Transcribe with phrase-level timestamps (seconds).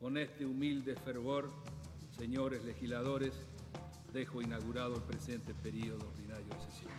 [0.00, 1.50] Con este humilde fervor,
[2.16, 3.34] señores legisladores,
[4.14, 6.90] dejo inaugurado el presente periodo ordinario de sesión.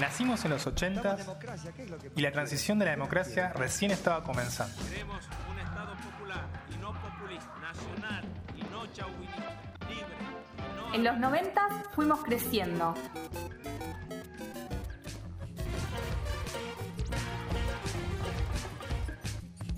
[0.00, 1.18] Nacimos en los 80
[2.16, 4.74] y la transición de la democracia recién estaba comenzando.
[4.88, 8.24] Queremos un Estado popular y no populista, nacional
[8.56, 10.16] y no chauvinista, libre
[10.58, 10.94] y no...
[10.94, 12.92] En los 90 fuimos creciendo.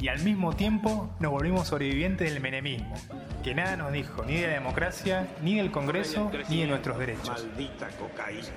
[0.01, 2.95] Y al mismo tiempo nos volvimos sobrevivientes del menemismo,
[3.43, 7.45] que nada nos dijo ni de la democracia, ni del Congreso, ni de nuestros derechos.
[7.45, 8.49] Maldita cocaína.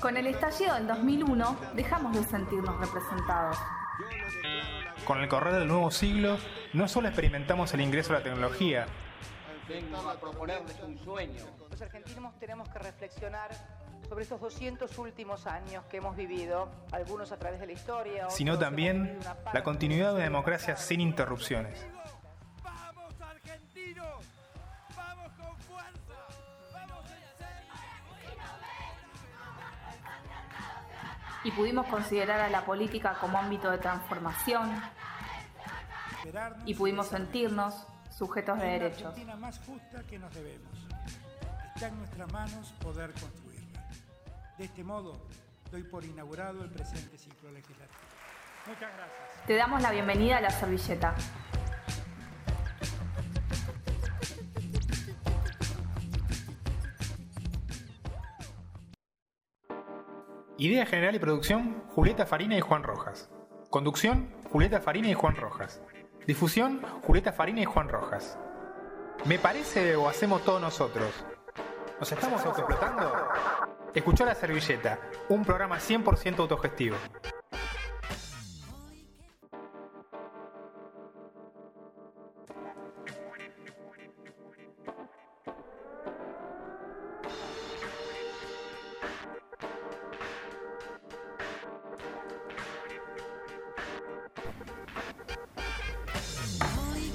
[0.00, 3.58] Con el estallido del 2001 dejamos de sentirnos representados.
[5.04, 6.38] Con el correr del nuevo siglo,
[6.72, 8.86] no solo experimentamos el ingreso a la tecnología,
[9.68, 11.44] Vengo a proponerles un sueño.
[11.70, 13.50] Los argentinos tenemos que reflexionar
[14.12, 18.34] sobre estos 200 últimos años que hemos vivido, algunos a través de la historia, otros
[18.34, 19.18] sino también
[19.54, 21.82] la continuidad de una democracia sin interrupciones.
[22.62, 24.26] ¡Vamos argentinos!
[24.94, 26.26] ¡Vamos con fuerza!
[26.74, 27.72] ¡Vamos en serio!
[31.44, 34.78] Y pudimos considerar a la política como ámbito de transformación
[36.66, 39.06] y pudimos sentirnos sujetos de derechos.
[39.06, 40.86] Argentina más justa que nos debemos.
[41.74, 43.41] Está en nuestras manos poder construirla.
[44.62, 45.14] De este modo,
[45.72, 47.98] doy por inaugurado el presente ciclo legislativo.
[48.64, 49.44] Muchas gracias.
[49.44, 51.16] Te damos la bienvenida a la servilleta.
[60.58, 63.32] Idea general y producción, Julieta Farina y Juan Rojas.
[63.68, 65.82] Conducción, Julieta Farina y Juan Rojas.
[66.24, 68.38] Difusión, Julieta Farina y Juan Rojas.
[69.24, 71.12] ¿Me parece o hacemos todos nosotros?
[71.98, 73.12] ¿Nos estamos autoexplotando?
[73.94, 74.98] Escuchó La Servilleta,
[75.28, 76.96] un programa 100% autogestivo.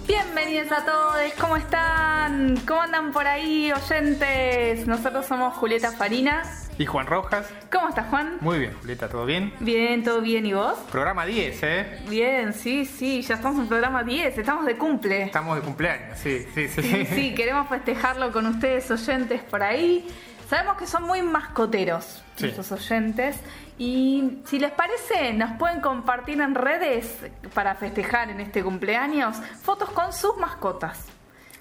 [0.08, 2.58] Bienvenidos a todos, ¿cómo están?
[2.68, 4.86] ¿Cómo andan por ahí, oyentes?
[4.86, 6.44] Nosotros somos Julieta Farina.
[6.78, 7.50] Y Juan Rojas.
[7.72, 8.38] ¿Cómo estás, Juan?
[8.40, 9.52] Muy bien, Julieta, ¿todo bien?
[9.60, 10.78] Bien, todo bien, ¿y vos?
[10.92, 12.00] Programa 10, ¿eh?
[12.08, 15.24] Bien, sí, sí, ya estamos en programa 10, estamos de cumple.
[15.24, 16.82] Estamos de cumpleaños, sí, sí, sí.
[16.84, 20.08] Sí, sí, queremos festejarlo con ustedes oyentes por ahí.
[20.50, 22.44] Sabemos que son muy mascoteros Sí.
[22.44, 23.38] nuestros oyentes
[23.80, 27.18] y si les parece nos pueden compartir en redes
[27.56, 31.04] para festejar en este cumpleaños fotos con sus mascotas.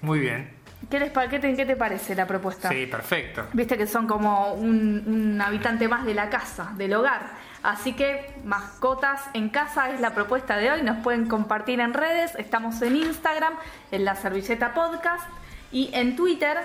[0.01, 0.56] Muy bien.
[0.89, 2.69] ¿Qué, les, qué, te, qué te parece la propuesta?
[2.69, 3.45] Sí, perfecto.
[3.53, 7.21] Viste que son como un, un habitante más de la casa, del hogar.
[7.63, 10.83] Así que mascotas en casa es la propuesta de hoy.
[10.83, 12.35] Nos pueden compartir en redes.
[12.35, 13.53] Estamos en Instagram,
[13.91, 15.27] en la servilleta podcast
[15.71, 16.57] y en Twitter.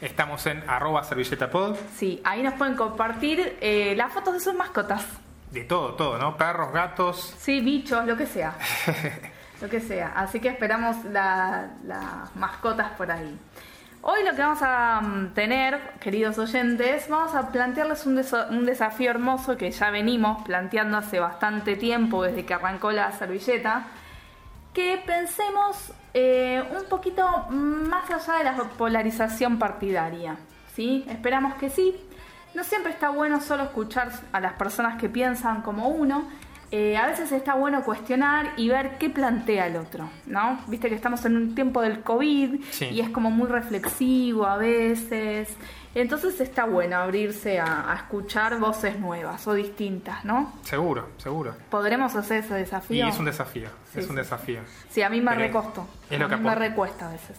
[0.00, 1.76] Estamos en arroba servilletapod.
[1.96, 5.04] Sí, ahí nos pueden compartir eh, las fotos de sus mascotas.
[5.50, 6.36] De todo, todo, ¿no?
[6.36, 7.34] Perros, gatos.
[7.38, 8.54] Sí, bichos, lo que sea.
[9.60, 10.12] lo que sea.
[10.14, 13.38] Así que esperamos la- las mascotas por ahí.
[14.08, 19.10] Hoy lo que vamos a mm, tener, queridos oyentes, vamos a plantearles un, un desafío
[19.10, 23.88] hermoso que ya venimos planteando hace bastante tiempo, desde que arrancó la servilleta,
[24.72, 30.36] que pensemos eh, un poquito más allá de la polarización partidaria.
[30.72, 31.04] ¿sí?
[31.08, 31.96] Esperamos que sí.
[32.54, 36.28] No siempre está bueno solo escuchar a las personas que piensan como uno.
[36.72, 40.58] Eh, a veces está bueno cuestionar y ver qué plantea el otro, ¿no?
[40.66, 42.86] Viste que estamos en un tiempo del COVID Sí.
[42.86, 45.48] y es como muy reflexivo a veces.
[45.94, 50.52] Entonces está bueno abrirse a, a escuchar voces nuevas o distintas, ¿no?
[50.62, 51.54] Seguro, seguro.
[51.70, 53.06] ¿Podremos hacer ese Y desafío?
[53.06, 54.60] es un desafío, Sí, es un desafío.
[54.90, 55.86] Sí, a mí me Pero recostó.
[56.10, 57.38] es lo a que mí me apo- recuesta a veces.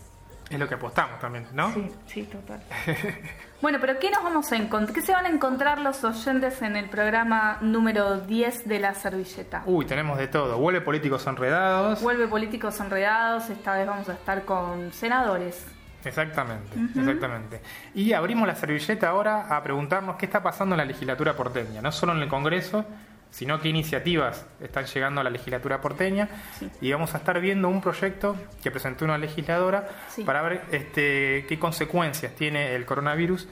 [0.50, 1.74] Es lo que apostamos también, ¿no?
[1.74, 2.64] Sí, sí, total.
[3.62, 4.94] bueno, pero ¿qué nos vamos a encontrar?
[4.94, 9.63] ¿Qué se van a encontrar los oyentes en el programa número 10 de la servilleta?
[9.66, 10.57] Uy, tenemos de todo.
[10.57, 12.01] Vuelve políticos enredados.
[12.01, 15.66] Vuelve políticos enredados, esta vez vamos a estar con senadores.
[16.05, 17.61] Exactamente, exactamente.
[17.93, 21.91] Y abrimos la servilleta ahora a preguntarnos qué está pasando en la legislatura porteña, no
[21.91, 22.85] solo en el Congreso,
[23.29, 26.28] sino qué iniciativas están llegando a la legislatura porteña.
[26.59, 26.70] Sí.
[26.82, 30.24] Y vamos a estar viendo un proyecto que presentó una legisladora Sí.
[30.24, 33.47] para ver este, qué consecuencias tiene el coronavirus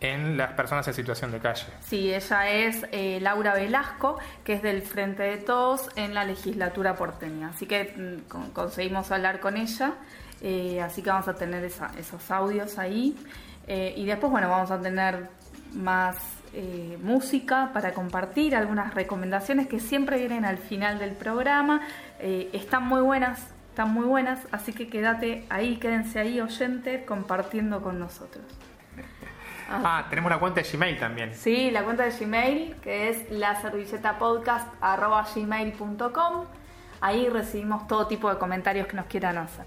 [0.00, 1.64] en las personas en situación de calle.
[1.80, 6.94] Sí, ella es eh, Laura Velasco, que es del Frente de Todos en la legislatura
[6.94, 7.48] porteña.
[7.48, 9.94] Así que mm, con- conseguimos hablar con ella,
[10.40, 13.16] eh, así que vamos a tener esa- esos audios ahí.
[13.66, 15.30] Eh, y después, bueno, vamos a tener
[15.74, 16.16] más
[16.54, 21.80] eh, música para compartir, algunas recomendaciones que siempre vienen al final del programa.
[22.20, 23.48] Eh, están muy buenas
[23.78, 28.44] están muy buenas, así que quédate ahí, quédense ahí, oyente, compartiendo con nosotros.
[29.70, 31.34] Ah, tenemos una cuenta de Gmail también.
[31.34, 36.44] Sí, la cuenta de Gmail, que es la servilletapodcast.gmail.com.
[37.02, 39.66] Ahí recibimos todo tipo de comentarios que nos quieran hacer.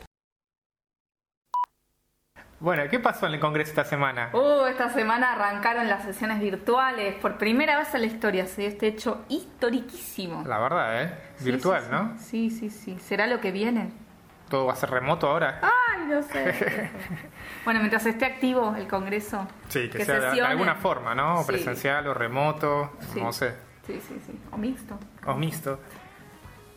[2.61, 4.29] Bueno, ¿qué pasó en el Congreso esta semana?
[4.33, 7.15] Uh, esta semana arrancaron las sesiones virtuales.
[7.15, 10.43] Por primera vez en la historia se dio este hecho historiquísimo.
[10.47, 11.13] La verdad, ¿eh?
[11.39, 12.17] Virtual, Sí, sí, ¿no?
[12.19, 12.99] Sí, sí, sí.
[12.99, 13.91] ¿Será lo que viene?
[14.47, 15.59] Todo va a ser remoto ahora.
[15.63, 16.91] Ay, no sé.
[17.65, 19.47] bueno, mientras esté activo el Congreso.
[19.69, 21.39] sí, que, sea de- alguna forma, ¿no?
[21.39, 21.47] Sí.
[21.47, 23.21] Presencial o remoto, Sí.
[23.21, 23.55] no sé,
[23.87, 24.39] Sí, sí, sí.
[24.51, 24.99] O mixto.
[25.25, 25.79] o mixto.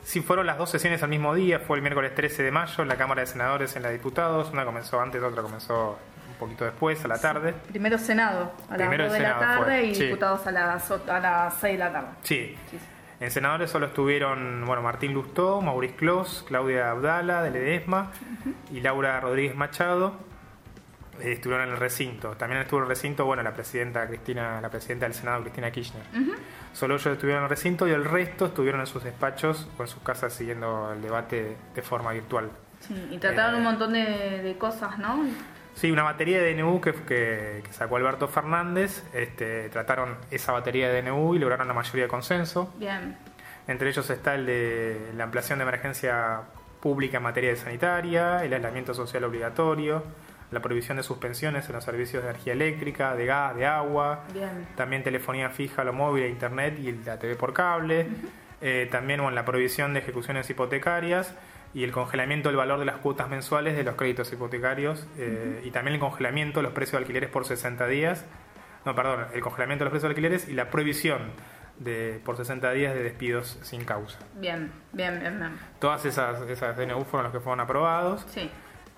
[0.05, 1.59] Sí, fueron las dos sesiones al mismo día.
[1.61, 4.51] Fue el miércoles 13 de mayo en la Cámara de Senadores en la de Diputados.
[4.53, 5.99] Una comenzó antes, otra comenzó
[6.29, 7.55] un poquito después, a la tarde.
[7.71, 10.05] Primero Senado a las Primero 2 de Senado la tarde fue, y sí.
[10.05, 12.09] diputados a las, a las 6 de la tarde.
[12.23, 12.57] Sí.
[12.71, 12.85] Sí, sí.
[13.21, 18.11] En senadores solo estuvieron bueno, Martín Lustó, Maurice Clos, Claudia Abdala de Ledesma
[18.73, 20.17] y Laura Rodríguez Machado.
[21.21, 22.31] eh, estuvieron en el recinto.
[22.37, 26.03] También estuvo en el recinto, bueno, la presidenta Cristina, la presidenta del Senado, Cristina Kirchner.
[26.75, 29.89] Solo ellos estuvieron en el recinto y el resto estuvieron en sus despachos o en
[29.89, 32.51] sus casas siguiendo el debate de forma virtual.
[32.81, 35.25] Sí, y trataron Eh, un montón de, de cosas, ¿no?
[35.75, 39.03] Sí, una batería de DNU que, que- que sacó Alberto Fernández.
[39.15, 42.73] Este, trataron esa batería de DNU y lograron la mayoría de consenso.
[42.77, 43.17] Bien.
[43.67, 46.43] Entre ellos está el de la ampliación de emergencia
[46.81, 50.03] pública en materia de sanitaria, el aislamiento social obligatorio,
[50.55, 54.67] la prohibición de suspensiones en los servicios de energía eléctrica, de gas, de agua, Bien.
[54.77, 58.07] también telefonía fija, lo móvil, e internet y la TV por cable,
[58.67, 61.35] Eh, también bueno, la prohibición de ejecuciones hipotecarias
[61.75, 65.71] y el congelamiento del valor de las cuotas mensuales de los créditos hipotecarios eh, y
[65.71, 68.25] también el congelamiento de los precios de alquileres por 60 días,
[68.87, 71.33] no, perdón, el congelamiento de los precios de alquileres y la prohibición
[71.79, 74.19] de por 60 días de despidos sin causa.
[74.35, 75.59] Bien, bien, bien, bien.
[75.81, 78.25] Todas esas, esas DNU fueron los que fueron aprobados.
[78.29, 78.51] Sí.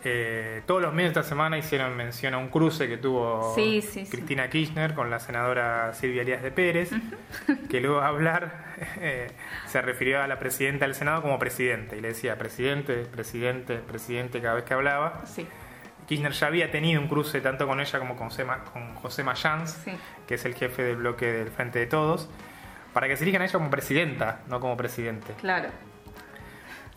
[0.09, 4.07] Eh, todos los medios esta semana hicieron mención a un cruce que tuvo Sí, sí,
[4.07, 4.11] sí.
[4.13, 6.91] Cristina Kirchner con la senadora Silvia Elías de Pérez,
[7.69, 8.67] que luego de hablar
[9.01, 9.33] eh,
[9.67, 14.41] se refirió a la presidenta del Senado como presidente y le decía presidente, presidente, presidente
[14.41, 15.25] cada vez que hablaba.
[16.07, 18.29] Kirchner ya había tenido un cruce tanto con ella como con
[18.73, 19.77] con José Mayans,
[20.29, 22.31] que es el jefe del bloque del Frente de Todos,
[22.93, 25.35] para que se elijan a ella como presidenta, no como presidente.
[25.41, 25.71] Claro.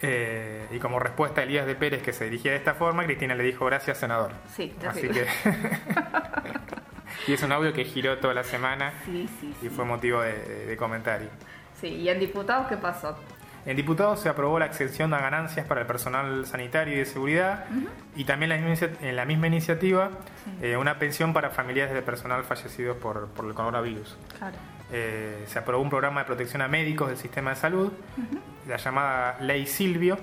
[0.02, 3.36] Eh, y como respuesta a Elías de Pérez, que se dirigía de esta forma, Cristina
[3.36, 4.32] le dijo gracias, senador.
[4.56, 5.28] Sí, Así terrible.
[5.44, 5.52] que.
[7.28, 10.34] y es un audio que giró toda la semana Sí, sí, y fue motivo de,
[10.34, 11.28] de- de comentario.
[11.80, 13.18] Sí, ¿y en diputados qué pasó?
[13.66, 17.66] En diputados se aprobó la exención a ganancias para el personal sanitario y de seguridad
[18.16, 20.12] y también la misma en la misma iniciativa
[20.62, 24.18] eh, una pensión para familiares de personal fallecidos por, por el coronavirus.
[24.38, 24.56] Claro.
[24.92, 27.92] Eh, se aprobó un programa de protección a médicos del sistema de salud,
[28.68, 30.18] la llamada Ley Silvio,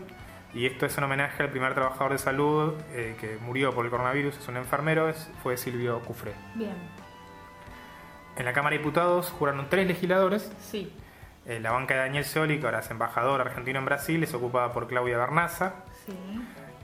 [0.54, 3.90] y esto es en homenaje al primer trabajador de salud eh, que murió por el
[3.90, 6.32] coronavirus, es un enfermero, es- fue Silvio Cufré.
[6.54, 6.74] Bien.
[8.36, 10.92] En la Cámara de Diputados juraron tres legisladores, Sí,
[11.46, 14.72] eh, la banca de Daniel Scioli, que ahora es embajador argentino en Brasil, es ocupada
[14.72, 15.74] por Claudia Bernaza,
[16.04, 16.12] sí.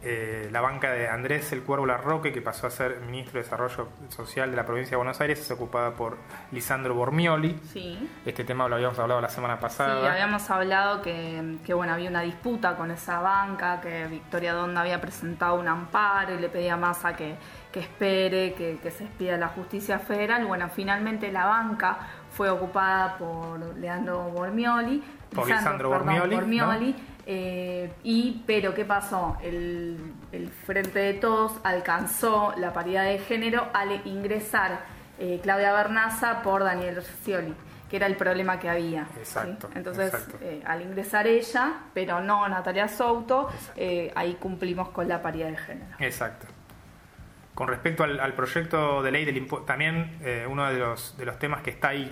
[0.05, 3.89] Eh, la banca de Andrés El Cuervo Larroque, que pasó a ser ministro de Desarrollo
[4.09, 6.17] Social de la provincia de Buenos Aires, es ocupada por
[6.51, 7.57] Lisandro Bormioli.
[7.73, 8.11] Sí.
[8.27, 10.13] Este tema lo habíamos hablado la semana Sí, pasada.
[10.13, 15.01] habíamos hablado que, que, bueno, había una disputa con esa banca, que Victoria Donda había
[15.01, 17.37] presentado un amparo y le pedía a Massa que,
[17.71, 20.45] que espere, que, que se expida la justicia federal.
[20.47, 21.99] Bueno, finalmente la banca
[22.31, 25.01] fue ocupada por Leandro Bormioli.
[25.33, 29.37] Por Lisandro Bormioli, Bormioli, eh, y, pero ¿qué pasó?
[29.43, 34.81] El, el Frente de Todos alcanzó la paridad de género al ingresar
[35.19, 37.55] eh, Claudia Bernaza por Daniel Scioli,
[37.89, 39.05] que era el problema que había.
[39.05, 39.19] ¿sí?
[39.21, 40.39] Exacto, Entonces, exacto.
[40.41, 43.49] eh, al ingresar ella, pero no Natalia Souto,
[44.15, 45.97] ahí cumplimos con la paridad de género.
[46.01, 46.47] Exacto.
[47.55, 51.39] Con respecto al, al proyecto de ley del impuesto, también uno de los, de los
[51.39, 52.11] temas que está ahí,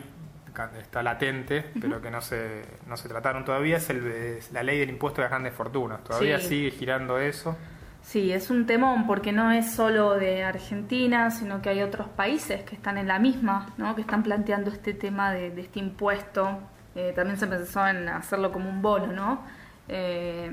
[0.81, 4.79] está latente, pero que no se, no se trataron todavía, es, el, es la ley
[4.79, 6.03] del impuesto de las grandes fortunas.
[6.05, 6.49] Todavía Sí.
[6.49, 7.57] sigue girando eso.
[8.03, 12.63] Sí, es un temón porque no es solo de Argentina, sino que hay otros países
[12.63, 13.95] que están en la misma, ¿no?
[13.95, 16.61] que están planteando este tema de, de este impuesto.
[16.95, 19.45] Eh, también se pensó en hacerlo como un bono, ¿no?
[19.87, 20.51] Eh,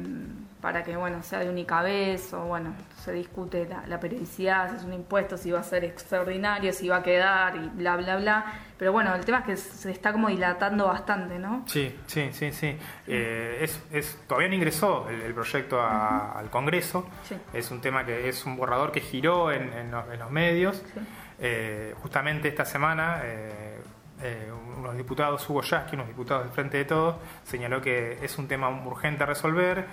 [0.61, 2.73] para que bueno sea de única vez o bueno
[3.03, 6.87] se discute la, la periodicidad si es un impuesto si va a ser extraordinario si
[6.89, 8.45] va a quedar y bla bla bla
[8.77, 12.51] pero bueno el tema es que se está como dilatando bastante no Sí, sí, sí,
[12.51, 12.75] sí.
[13.07, 17.07] Eh, es, es, todavía no ingresó el, el proyecto a- al Congreso.
[17.23, 17.35] Sí.
[17.53, 20.77] Es un tema que es un borrador que giró en, en los, en los medios.
[20.93, 20.99] Sí.
[21.39, 23.79] Eh, justamente esta semana, eh,
[24.21, 28.47] eh, unos diputados, Hugo Yasky, unos diputados del Frente de Todos, señaló que es un
[28.47, 29.85] tema urgente a resolver,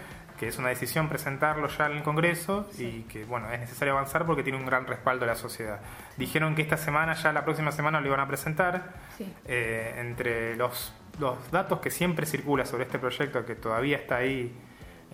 [0.44, 4.26] que es una decisión presentarlo ya en el Congreso y que bueno es necesario avanzar
[4.26, 5.80] porque tiene un gran respaldo de la sociedad.
[6.18, 8.92] Dijeron que esta semana, ya la próxima semana lo iban a presentar.
[9.16, 9.32] Sí.
[9.46, 14.54] Eh, entre los, los datos que siempre circula sobre este proyecto, que todavía está ahí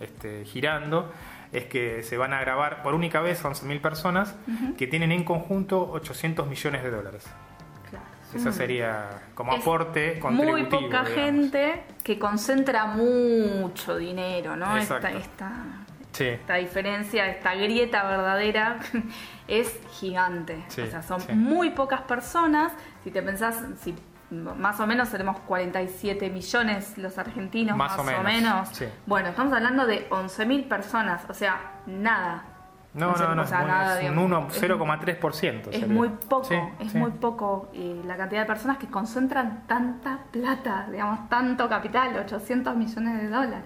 [0.01, 1.09] este, girando,
[1.53, 4.35] es que se van a grabar por única vez a 11.000 personas
[4.77, 7.25] que tienen en conjunto 800 millones de dólares.
[8.35, 10.69] Eso sería como Es aporte Muy contributivo.
[10.69, 11.09] poca digamos.
[11.09, 14.77] gente que concentra mucho dinero, ¿no?
[14.77, 15.17] Esta, Exacto.
[15.17, 15.51] esta,
[16.13, 18.79] Sí, esta diferencia, esta grieta verdadera
[19.47, 20.61] es gigante.
[20.67, 21.31] Sí, o sea, son sí.
[21.33, 22.73] muy pocas personas.
[23.03, 23.95] Si te pensás, si
[24.29, 28.69] más o menos seremos 47 millones los argentinos, Más más, o o menos, menos.
[28.69, 28.85] sí.
[29.05, 32.43] Bueno, estamos hablando de 11.000 personas, o sea, nada.
[32.93, 34.57] No, no, no, o sea, es nada, es un digamos.
[34.61, 35.59] 1, 0,3%.
[35.59, 35.87] Es sería.
[35.87, 36.97] muy poco, Sí, es sí.
[36.97, 42.75] muy poco eh, la cantidad de personas que concentran tanta plata, digamos, tanto capital, 800
[42.75, 43.63] millones de dólares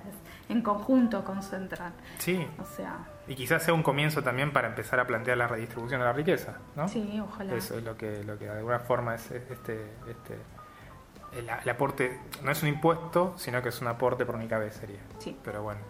[0.47, 1.93] en conjunto concentran.
[2.19, 5.99] Sí, O sea, y quizás sea un comienzo también para empezar a plantear la redistribución
[6.01, 6.87] de la riqueza, ¿no?
[6.87, 7.55] sí, ojalá.
[7.55, 10.37] Eso es lo que, lo que de alguna forma es este, este
[11.35, 14.75] el, el aporte, no es un impuesto, sino que es un aporte por única vez
[14.75, 14.99] sería.
[15.17, 15.35] Sí.
[15.43, 15.81] Pero bueno.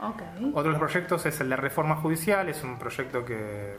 [0.00, 3.76] Otro de los proyectos es el de reforma judicial, es un proyecto que...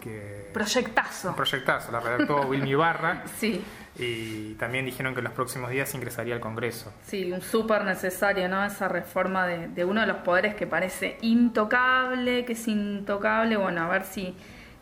[0.00, 1.30] que Proyectazo.
[1.30, 3.62] un proyectazo, la redactó Wilmy Barra Sí,
[3.96, 6.92] y también dijeron que en los próximos días ingresaría al Congreso.
[7.04, 8.64] sí, un súper necesario, ¿no?
[8.64, 13.82] Esa reforma de, de uno de los poderes que parece intocable, que es intocable, bueno,
[13.84, 14.34] a ver si,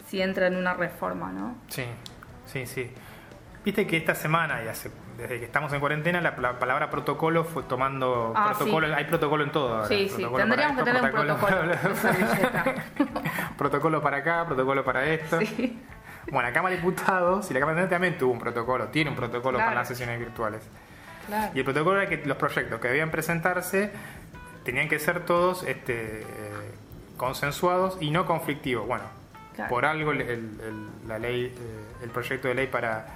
[0.06, 1.56] si entra en una reforma, ¿no?
[1.68, 1.84] Sí,
[2.46, 2.90] sí, sí.
[3.64, 7.44] Viste que esta semana, y hace, desde que estamos en cuarentena, la, la palabra protocolo
[7.44, 8.86] fue tomando Ah, protocolo.
[8.86, 8.92] sí.
[8.94, 9.74] Hay protocolo en todo.
[9.74, 9.88] ahora.
[9.88, 12.64] Sí, sí, Protocolo tendríamos que tener un protocolo de servilleta.
[13.58, 15.38] protocolo para acá, protocolo para esto.
[15.40, 15.78] Sí.
[16.30, 19.10] Bueno, la Cámara de Diputados y la Cámara de Senadores también tuvo un protocolo, tiene
[19.10, 19.70] un protocolo Claro.
[19.70, 20.62] para las sesiones virtuales.
[21.26, 21.52] Claro.
[21.54, 23.90] Y el protocolo era que los proyectos que debían presentarse
[24.64, 26.26] tenían que ser todos este, eh,
[27.16, 28.86] consensuados y no conflictivos.
[28.86, 29.04] Bueno,
[29.54, 29.68] Claro.
[29.68, 33.06] por algo el, el- la ley, eh, el proyecto de ley para,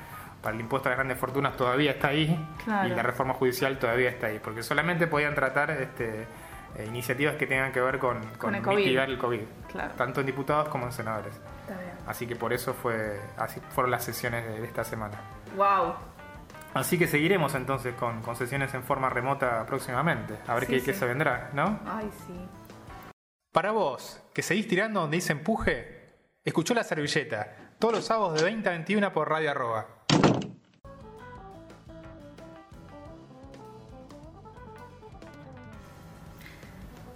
[0.45, 2.89] para el impuesto a las grandes fortunas todavía está ahí Claro.
[2.89, 6.27] y la reforma judicial todavía está ahí, porque solamente podían tratar este,
[6.77, 8.77] eh, iniciativas que tengan que ver con, con el COVID.
[8.77, 9.41] mitigar el COVID,
[9.73, 9.95] Claro.
[9.97, 11.35] tanto en diputados como en senadores.
[11.63, 11.93] Está bien.
[12.07, 15.17] Así que por eso fue así fueron las sesiones de, de esta semana.
[15.57, 15.95] Wow.
[16.75, 20.35] Así que seguiremos entonces con, con sesiones en forma remota próximamente.
[20.47, 20.87] A ver Sí, qué, sí.
[20.87, 21.81] qué se vendrá, ¿no?
[21.87, 22.35] Ay, sí.
[23.53, 26.03] Para vos, que seguís tirando donde dice empuje,
[26.45, 27.55] escuchó la servilleta.
[27.79, 29.87] Todos los sábados de 20 a 21 por Radio Arroba.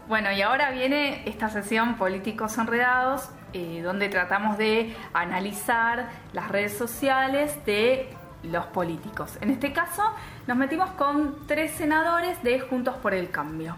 [0.08, 6.76] Bueno, y ahora viene esta sesión Políticos Enredados, eh, donde tratamos de analizar las redes
[6.76, 8.08] sociales de
[8.42, 9.36] los políticos.
[9.42, 10.02] En este caso,
[10.46, 13.76] nos metimos con tres senadores de Juntos por el Cambio.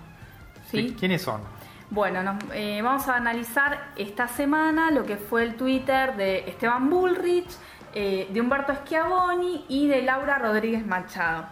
[0.70, 0.94] ¿sí?
[0.98, 1.40] ¿Quiénes son?
[1.90, 6.88] Bueno, nos- eh, vamos a analizar esta semana lo que fue el Twitter de Esteban
[6.88, 7.50] Bullrich,
[7.94, 11.46] eh, de Humberto Schiavoni y de Laura Rodríguez Machado.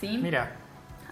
[0.00, 0.18] ¿sí?
[0.18, 0.56] Mira,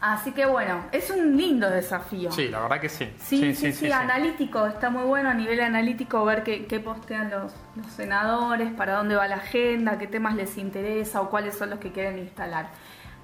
[0.00, 2.30] Así que bueno, es un lindo desafío.
[2.30, 3.12] sí, la verdad que sí.
[3.18, 7.52] Sí, sí, sí, analítico, está muy bueno a nivel analítico ver qué, qué postean los,
[7.74, 11.80] los senadores, para dónde va la agenda, qué temas les interesa o cuáles son los
[11.80, 12.68] que quieren instalar.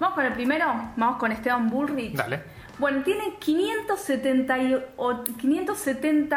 [0.00, 2.16] Vamos con el primero, vamos con Esteban Bullrich.
[2.16, 2.42] Dale.
[2.78, 4.56] Bueno, tiene 570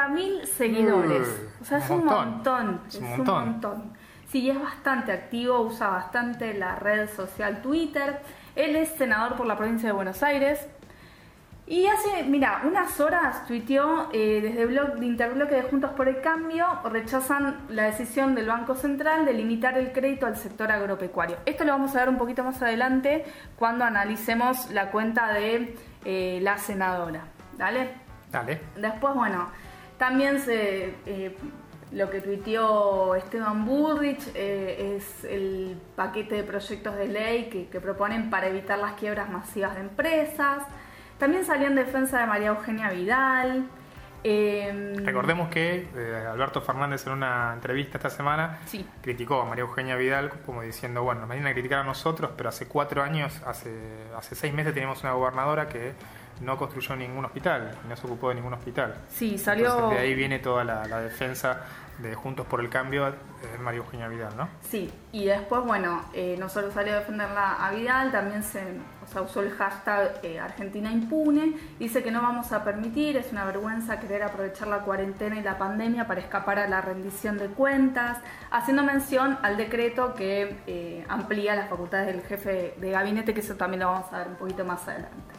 [0.10, 1.28] mil seguidores.
[1.28, 2.68] Uh, o sea, es un montón.
[2.68, 2.82] montón.
[2.88, 3.97] Es un un montón.
[4.30, 8.20] Sí, es bastante activo, usa bastante la red social Twitter.
[8.56, 10.68] Él es senador por la provincia de Buenos Aires.
[11.66, 16.08] Y hace, mira, unas horas tuiteó eh, desde el blog de Interbloque de Juntos por
[16.08, 21.38] el Cambio, rechazan la decisión del Banco Central de limitar el crédito al sector agropecuario.
[21.46, 23.26] Esto lo vamos a ver un poquito más adelante
[23.58, 27.26] cuando analicemos la cuenta de eh, la senadora.
[27.58, 27.90] ¿Dale?
[28.32, 28.62] Dale.
[28.78, 29.50] Después, bueno,
[29.98, 31.36] también se, eh,
[31.92, 37.80] lo que tuiteó Esteban Burrich eh, es el paquete de proyectos de ley que, que
[37.80, 40.64] proponen para evitar las quiebras masivas de empresas.
[41.18, 43.68] También salió en defensa de María Eugenia Vidal.
[44.24, 48.86] Eh, Recordemos que eh, Alberto Fernández en una entrevista esta semana Sí.
[49.02, 52.50] criticó a María Eugenia Vidal como diciendo, bueno, nos vienen a criticar a nosotros, pero
[52.50, 53.72] hace cuatro años, hace,
[54.18, 55.94] hace seis meses teníamos una gobernadora que
[56.42, 58.96] no construyó ningún hospital, no se ocupó de ningún hospital.
[59.10, 59.74] Sí, salió.
[59.74, 61.66] Entonces, de ahí viene toda la, la defensa
[62.00, 64.48] de Juntos por el Cambio de María Eugenia Vidal, ¿no?
[64.62, 68.62] Sí, y después, bueno, eh, no solo salió a defenderla a Vidal, también se
[69.04, 71.54] o sea, usó el hashtag eh, Argentina Impune.
[71.80, 75.58] Dice que no vamos a permitir, es una vergüenza querer aprovechar la cuarentena y la
[75.58, 78.20] pandemia para escapar a la rendición de cuentas,
[78.52, 83.56] haciendo mención al decreto que eh, amplía las facultades del jefe de gabinete, que eso
[83.56, 85.37] también lo vamos a ver un poquito más adelante.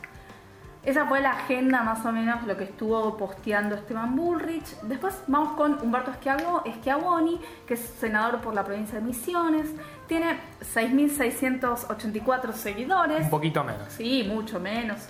[0.84, 4.80] Esa fue la agenda más o menos lo que estuvo posteando Esteban Bullrich.
[4.82, 9.70] Después vamos con Humberto Schiavoni, que es senador por la provincia de Misiones.
[10.06, 10.38] Tiene
[10.74, 13.24] 6.684 seguidores.
[13.24, 13.92] Un poquito menos.
[13.92, 15.08] Sí, mucho menos.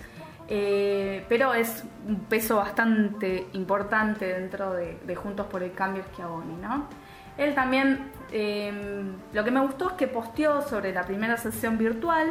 [0.49, 6.87] Eh, pero es un peso bastante importante dentro de, Juntos por el Cambio Schiavoni, ¿no?
[7.37, 12.31] Él también, eh, lo que me gustó es que posteó sobre la primera sesión virtual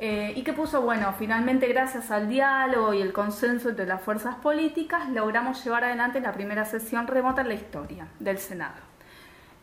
[0.00, 4.36] eh, y que puso, bueno, finalmente gracias al diálogo y el consenso entre las fuerzas
[4.36, 8.76] políticas logramos llevar adelante la primera sesión remota en la historia del Senado.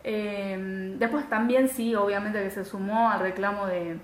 [0.04, 3.98] Eh, después también sí, obviamente que se sumó al reclamo de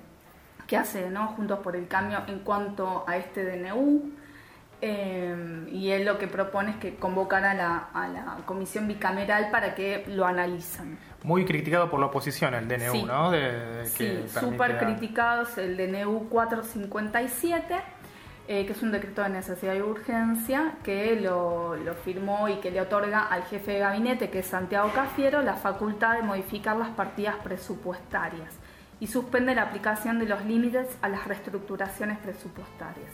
[0.66, 1.28] que hace ¿no?
[1.28, 4.21] Juntos por el Cambio en cuanto a este DNU.
[4.84, 9.48] Eh, y él lo que propone es que convocar a la, a la comisión bicameral
[9.52, 10.98] para que lo analicen.
[11.22, 13.30] Muy criticado por la oposición el DNU, ¿no?
[13.84, 17.76] sí, súper criticados el DNU 457,
[18.48, 22.72] eh, que es un decreto de necesidad y urgencia que lo, lo, firmó y que
[22.72, 26.88] le otorga al jefe de gabinete, que es Santiago Cafiero, la facultad de modificar las
[26.88, 28.52] partidas presupuestarias
[28.98, 33.12] y suspende la aplicación de los límites a las reestructuraciones presupuestarias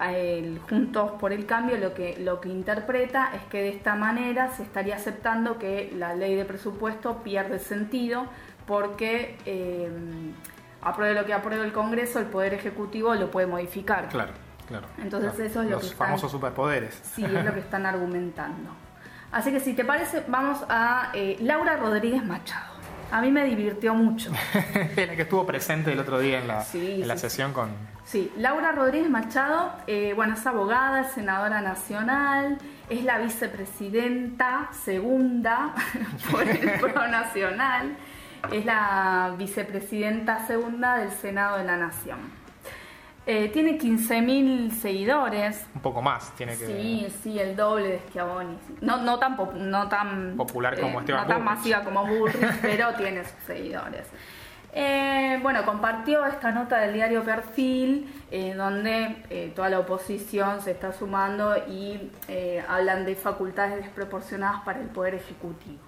[0.00, 4.50] el Juntos por el Cambio lo que, lo que interpreta es que de esta manera
[4.50, 8.26] se estaría aceptando que la ley de presupuesto pierde sentido
[8.66, 9.88] porque eh,
[10.82, 14.08] apruebe lo que apruebe el Congreso, el Poder Ejecutivo lo puede modificar.
[14.08, 14.32] Claro,
[14.68, 14.86] claro.
[14.98, 17.00] Entonces eso es lo Los famosos superpoderes.
[17.14, 18.70] Sí, es lo que están argumentando.
[19.32, 22.74] Así que si te parece, vamos a eh, Laura Rodríguez Machado.
[23.10, 24.30] A mí me divirtió mucho.
[24.96, 27.70] la que estuvo presente el otro día en la, en la sesión con,
[28.04, 32.58] Sí, Laura Rodríguez Machado, eh, bueno, es abogada, es senadora nacional,
[32.90, 35.74] es la vicepresidenta segunda
[36.30, 37.96] por el PRO Nacional,
[38.52, 42.44] es la vicepresidenta segunda del Senado de la Nación.
[43.26, 45.66] Eh, tiene 15.000 seguidores.
[45.74, 46.66] Un poco más, tiene que.
[46.66, 48.58] Sí, sí, el doble de Schiavoni.
[48.82, 49.36] No, no tan,
[49.70, 54.06] no tan popular como eh, No tan masiva como Burris, pero tiene sus seguidores.
[54.76, 60.72] Eh, bueno, compartió esta nota del diario Perfil, eh, donde eh, toda la oposición se
[60.72, 62.10] está sumando y
[62.68, 65.78] hablan de facultades desproporcionadas para el Poder Ejecutivo.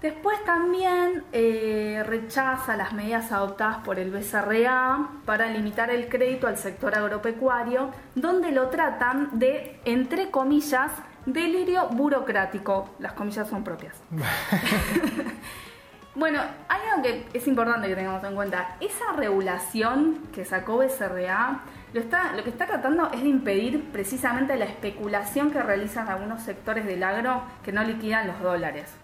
[0.00, 6.96] Después también rechaza las medidas adoptadas por el BCRA para limitar el crédito al sector
[6.96, 10.90] agropecuario, donde lo tratan de, entre comillas,
[11.24, 12.88] delirio burocrático.
[12.98, 13.94] Las comillas son propias.
[16.14, 18.76] Bueno, hay algo que es importante que tengamos en cuenta.
[18.80, 21.60] Esa regulación que sacó BCRA
[21.94, 26.42] lo, está, lo que está tratando es de impedir precisamente la especulación que realizan algunos
[26.42, 28.94] sectores del agro que no liquidan los dólares.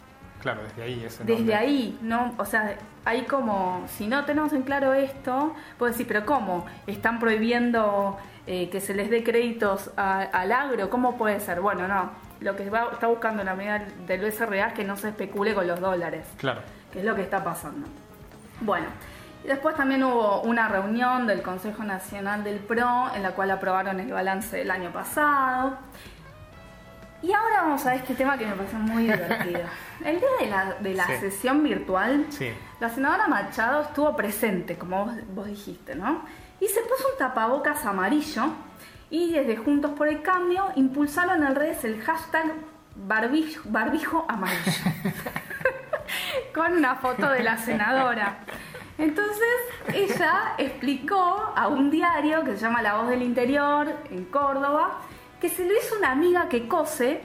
[0.42, 2.34] Claro, desde ahí es Desde ahí, ¿no?
[2.36, 6.66] O sea, hay como, si no tenemos en claro esto, puedo decir, pero ¿cómo?
[6.86, 10.90] ¿Están prohibiendo eh, que se les dé créditos al agro?
[10.90, 11.60] ¿Cómo puede ser?
[11.60, 12.10] Bueno, no.
[12.40, 15.80] Lo que está buscando la medida del BCRA es que no se especule con los
[15.80, 16.26] dólares.
[16.36, 16.60] Claro
[16.92, 17.86] que es lo que está pasando.
[18.60, 18.86] Bueno,
[19.44, 24.00] y después también hubo una reunión del Consejo Nacional del PRO en la cual aprobaron
[24.00, 25.78] el balance del año pasado.
[27.22, 29.60] Y ahora vamos a este tema que me parece muy divertido.
[30.04, 32.26] El día de la, de la sesión virtual,
[32.78, 36.22] la senadora Machado estuvo presente, como vos, vos dijiste, ¿no?
[36.60, 38.44] Y se puso un tapabocas amarillo
[39.10, 42.52] y desde Juntos por el Cambio impulsaron en redes el hashtag
[42.94, 44.62] barbijo, barbijo amarillo.
[46.54, 48.38] con una foto de la senadora.
[48.98, 49.48] Entonces
[49.94, 55.00] ella explicó a un diario que se llama La Voz del Interior en Córdoba
[55.40, 57.20] que se lo hizo una amiga que cose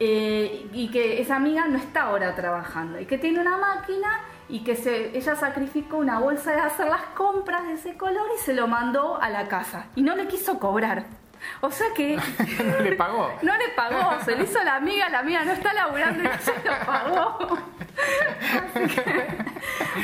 [0.00, 4.64] eh, y que esa amiga no está ahora trabajando y que tiene una máquina y
[4.64, 8.54] que se, ella sacrificó una bolsa de hacer las compras de ese color y se
[8.54, 11.06] lo mandó a la casa y no le quiso cobrar.
[11.60, 12.16] O sea que.
[12.16, 13.32] ¿No le pagó?
[13.42, 16.54] No le pagó, se le hizo la amiga, la amiga no está laburando y se
[16.64, 17.58] lo pagó.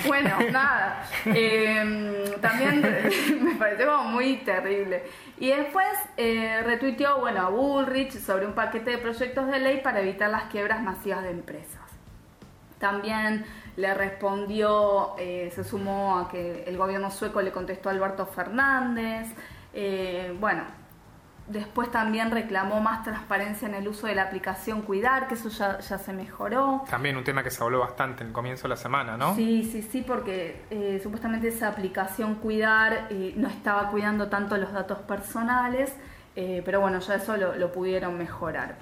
[0.06, 1.04] Bueno, nada.
[1.26, 2.80] Em, también
[3.42, 5.02] me pareció muy terrible.
[5.38, 10.00] Y después eh, retuiteó bueno, a Bullrich sobre un paquete de proyectos de ley para
[10.00, 11.80] evitar las quiebras masivas de empresas.
[12.78, 13.44] También
[13.76, 19.28] le respondió, eh, se sumó a que el gobierno sueco le contestó a Alberto Fernández.
[19.72, 20.62] Eh, bueno,
[21.48, 25.80] Después también reclamó más transparencia en el uso de la aplicación Cuidar, que eso ya,
[25.80, 26.84] se mejoró.
[26.90, 29.34] También un tema que se habló bastante en el comienzo de la semana, ¿no?
[29.34, 34.74] Sí, sí, sí, porque eh, supuestamente esa aplicación Cuidar eh, no estaba cuidando tanto los
[34.74, 35.94] datos personales,
[36.36, 38.76] eh, pero bueno, ya eso lo, pudieron mejorar.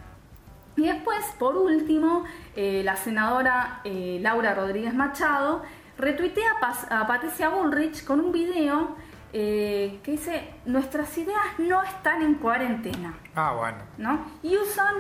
[0.77, 2.25] Y después, por último,
[2.55, 5.63] la senadora Laura Rodríguez Machado
[5.97, 6.51] retuitea
[6.91, 8.97] a, Patricia Bullrich con un video
[9.39, 13.77] eh, que dice, nuestras ideas no están en cuarentena, Ah, bueno.
[13.99, 14.25] ¿no?
[14.43, 14.95] Y usan,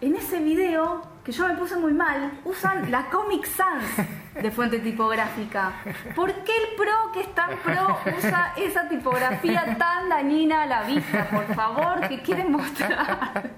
[0.00, 3.84] en ese video, que yo me puse muy mal, usan la Comic Sans
[4.34, 5.72] de fuente tipográfica.
[6.16, 10.82] ¿Por qué el pro que es tan pro usa esa tipografía tan dañina a la
[10.82, 11.28] vista?
[11.30, 13.50] Por favor, ¿qué quieren mostrar?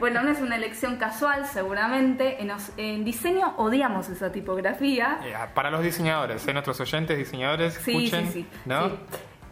[0.00, 2.42] Bueno, no es una elección casual, seguramente.
[2.42, 5.18] En, os- en diseño odiamos esa tipografía.
[5.24, 6.52] Eh, para los diseñadores, ¿eh?
[6.54, 8.48] nuestros oyentes diseñadores, Sí, escuchen, sí, sí.
[8.64, 8.90] ¿no?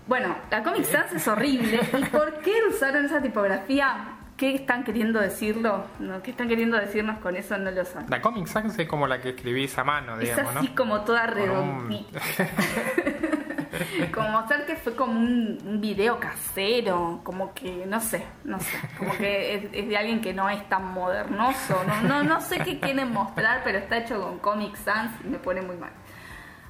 [0.07, 1.81] Bueno, la Comic Sans es horrible.
[1.99, 4.09] ¿Y por qué usaron esa tipografía?
[4.37, 5.85] ¿Qué están queriendo decirlo?
[6.01, 6.21] ¿No?
[6.23, 7.57] ¿Qué están queriendo decirnos con eso?
[7.59, 8.11] No lo saben.
[8.11, 10.75] La Comic Sans es como la que escribís a mano, Es digamos, así ¿no?
[10.75, 12.21] como toda redondita.
[14.15, 18.77] como mostrar que fue como un, un video casero, como que, no sé, no sé,
[18.99, 22.59] como que es, es de alguien que no es tan modernoso, no, no, no sé
[22.59, 25.91] qué quieren mostrar, pero está hecho con Comic Sans y me pone muy mal.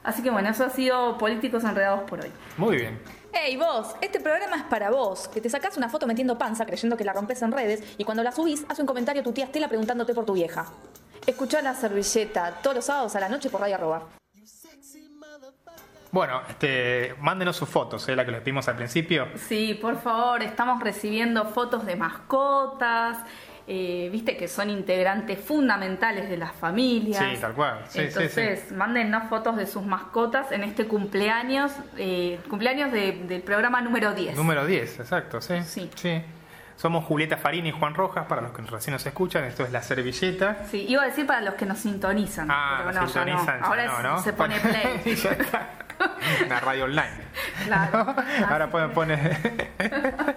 [0.04, 2.30] Así que bueno, eso ha sido Políticos Enredados por hoy.
[2.56, 2.98] Muy bien.
[3.34, 6.98] Hey vos, este programa es para vos, que te sacás una foto metiendo panza creyendo
[6.98, 9.68] que la rompes en redes y cuando la subís hace un comentario tu tía Estela
[9.68, 10.66] preguntándote por tu vieja.
[11.26, 14.02] Escuchá la servilleta todos los sábados a la noche por Radio Arroba.
[16.10, 18.14] Bueno, este, mándenos sus fotos, ¿eh?
[18.14, 19.28] la que les pedimos al principio.
[19.36, 23.16] Sí, por favor, estamos recibiendo fotos de mascotas,
[23.66, 27.24] eh, viste que son integrantes fundamentales de las familias.
[27.32, 27.80] Sí, tal cual.
[27.88, 33.42] Sí, sí, Entonces, mándennos fotos de sus mascotas en este cumpleaños, eh, cumpleaños de- del
[33.42, 34.36] programa número 10.
[34.36, 35.54] Número 10, exacto, sí.
[35.62, 36.22] Sí.
[36.76, 39.44] Somos Julieta Farina y Juan Rojas, para los que recién nos escuchan.
[39.44, 40.64] Esto es La Servilleta.
[40.68, 42.48] Sí, iba a decir para los que nos sintonizan.
[42.50, 43.38] Ah, pero nos no, ya no.
[43.38, 44.18] sintonizan, ya Ahora no, es- ¿no?
[44.22, 44.56] se pone
[45.04, 45.14] play.
[45.14, 45.68] Ya está.
[46.46, 47.22] Una radio online.
[47.66, 48.14] Claro.
[48.48, 49.36] Ahora pueden poner...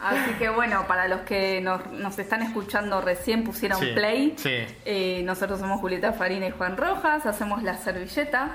[0.00, 4.34] Así que bueno, para los que nos, nos están escuchando recién pusieron Sí, play.
[4.36, 4.64] sí.
[4.84, 8.50] Eh, nosotros somos Julieta Farina y Juan Rojas, hacemos la servilleta.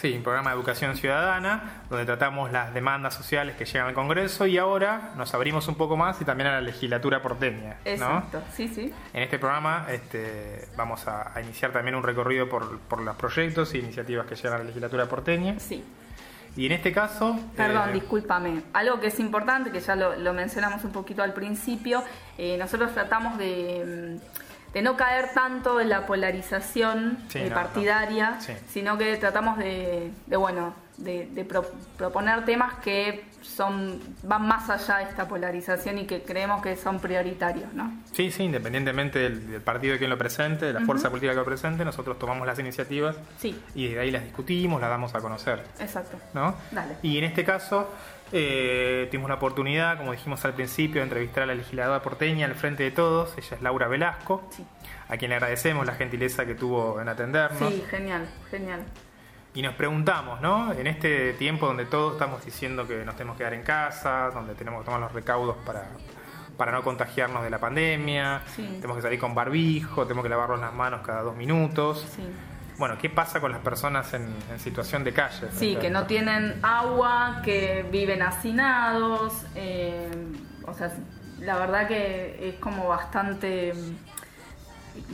[0.00, 4.46] Sí, un programa de educación ciudadana, donde tratamos las demandas sociales que llegan al Congreso
[4.46, 7.78] y ahora nos abrimos un poco más y también a la legislatura porteña.
[7.84, 7.90] ¿no?
[7.90, 8.92] Exacto, sí, sí.
[9.12, 13.74] En este programa este, vamos a, a iniciar también un recorrido por, por los proyectos
[13.74, 15.58] e iniciativas que llegan a la legislatura porteña.
[15.58, 15.82] Sí.
[16.56, 17.36] Y en este caso...
[17.56, 18.62] Perdón, eh, discúlpame.
[18.74, 22.04] Algo que es importante, que ya lo, lo mencionamos un poquito al principio,
[22.36, 27.54] eh, nosotros tratamos de, mm, de no caer tanto en la polarización Sí, eh, no,
[27.54, 28.40] partidaria, no.
[28.40, 28.52] Sí.
[28.68, 34.68] sino que tratamos de, de, bueno, de, de pro- proponer temas que son van más
[34.68, 37.92] allá de esta polarización y que creemos que son prioritarios, ¿no?
[38.12, 41.38] Sí, sí, independientemente del, del partido de quien lo presente, de la fuerza política que
[41.38, 45.20] lo presente, nosotros tomamos las iniciativas Sí, y desde ahí las discutimos, las damos a
[45.20, 45.62] conocer.
[45.80, 46.18] exacto.
[46.34, 46.54] ¿no?
[46.72, 46.96] Dale.
[47.02, 47.88] Y en este caso
[48.32, 52.54] eh, tuvimos la oportunidad, como dijimos al principio, de entrevistar a la legisladora porteña al
[52.54, 53.32] frente de todos.
[53.38, 54.64] Ella es Laura Velasco, Sí.
[55.08, 57.72] a quien le agradecemos la gentileza que tuvo en atendernos.
[57.72, 58.82] Sí, genial, genial.
[59.54, 60.72] Y nos preguntamos, ¿no?
[60.72, 64.54] En este tiempo donde todos estamos diciendo que nos tenemos que quedar en casa, donde
[64.54, 65.86] tenemos que tomar los recaudos para,
[66.56, 68.66] para no contagiarnos de la pandemia, Sí.
[68.76, 72.06] tenemos que salir con barbijo, tenemos que lavarnos las manos cada dos minutos.
[72.14, 72.22] Sí.
[72.78, 75.48] Bueno, ¿qué pasa con las personas en, en situación de calle?
[75.52, 79.32] Sí, que no tienen agua, que viven hacinados.
[79.56, 80.08] eh,
[80.64, 80.92] o sea,
[81.40, 83.72] la verdad que es como bastante.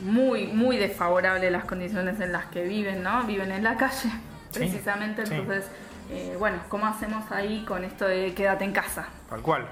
[0.01, 3.23] Muy, muy desfavorable las condiciones en las que viven, ¿no?
[3.23, 4.09] Viven en la calle,
[4.49, 5.25] Sí, precisamente.
[5.27, 5.35] sí.
[5.35, 5.69] Entonces,
[6.11, 9.07] eh, bueno, ¿cómo hacemos ahí con esto de quédate en casa?
[9.29, 9.65] Tal cual.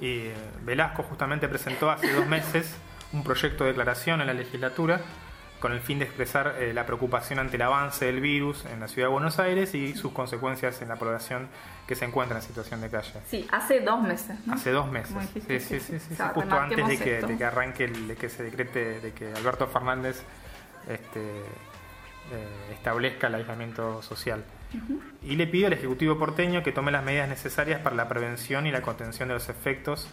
[0.00, 2.74] Y eh, Velasco justamente presentó hace dos meses
[3.12, 5.00] un proyecto de declaración en la legislatura
[5.64, 8.86] con el fin de expresar eh, la preocupación ante el avance del virus en la
[8.86, 11.48] ciudad de Buenos Aires y sus consecuencias en la población
[11.86, 13.14] que se encuentra en situación de calle.
[13.30, 14.52] Sí, hace dos meses, ¿no?
[14.52, 17.44] Hace dos meses, sí, sí, sí, sí, O sea, justo antes de que, de que
[17.46, 20.22] arranque, el- de que se decrete, de que Alberto Fernández
[20.86, 24.44] este, eh, establezca el aislamiento social.
[25.22, 28.70] Y le pido al Ejecutivo porteño que tome las medidas necesarias para la prevención y
[28.70, 30.10] la contención de los efectos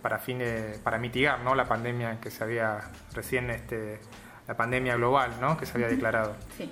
[0.00, 1.54] para fin de- para mitigar ¿no?
[1.54, 2.80] la pandemia que se había
[3.12, 4.00] recién este,
[4.48, 5.56] la pandemia global ¿no?
[5.56, 6.34] que se había declarado.
[6.56, 6.70] Sí,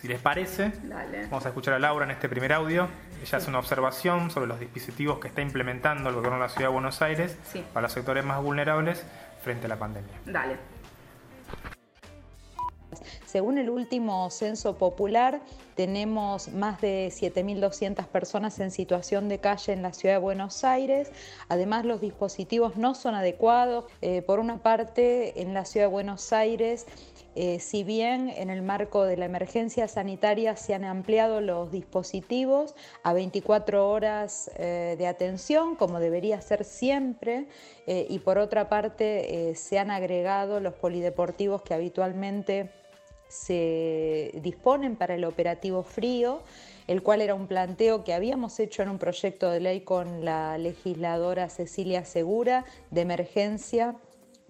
[0.00, 1.22] Si les parece, dale.
[1.26, 2.88] Vamos a escuchar a Laura en este primer audio.
[3.22, 6.68] Ella hace una observación sobre los dispositivos que está implementando el gobierno de la ciudad
[6.68, 7.64] de Buenos Aires Sí.
[7.72, 9.04] para los sectores más vulnerables
[9.42, 10.12] frente a la pandemia.
[10.26, 10.56] Dale.
[13.26, 15.40] Según el último censo popular,
[15.74, 21.10] tenemos más de 7.200 personas en situación de calle en la ciudad de Buenos Aires.
[21.48, 23.86] Además, los dispositivos no son adecuados.
[24.02, 26.86] Eh, por una parte, en la ciudad de Buenos Aires,
[27.34, 32.74] eh, si bien en el marco de la emergencia sanitaria se han ampliado los dispositivos
[33.02, 37.46] a 24 horas eh, de atención, como debería ser siempre,
[37.86, 42.70] y por otra parte se han agregado los polideportivos que habitualmente
[43.32, 46.42] se disponen para el operativo frío
[46.86, 50.58] el cual era un planteo que habíamos hecho en un proyecto de ley con la
[50.58, 53.96] legisladora Cecilia Segura de emergencia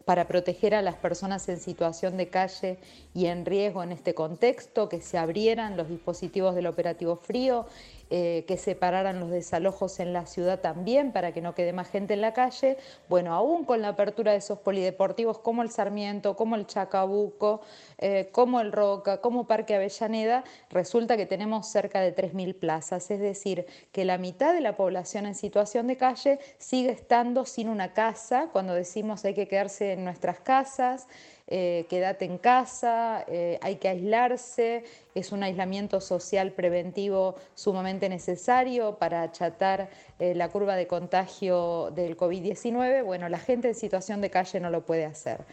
[0.04, 2.78] para proteger a las personas en situación de calle
[3.14, 7.66] y en riesgo en este contexto, que se abrieran los dispositivos del operativo frío
[8.14, 12.12] eh, que separaran los desalojos en la ciudad también para que no quede más gente
[12.12, 12.76] en la calle.
[13.08, 17.62] Bueno, aún con la apertura de esos polideportivos como el Sarmiento, como el Chacabuco,
[17.96, 23.18] eh, como el Roca, como Parque Avellaneda, resulta que tenemos cerca de 3.000 plazas, es
[23.18, 27.94] decir, que la mitad de la población en situación de calle sigue estando sin una
[27.94, 31.06] casa, cuando decimos hay que quedarse en nuestras casas,
[31.54, 38.96] eh, quédate en casa, eh, hay que aislarse, es un aislamiento social preventivo sumamente necesario
[38.98, 44.30] para achatar eh, la curva de contagio del COVID-19, bueno, la gente en situación de
[44.30, 45.44] calle no lo puede hacer.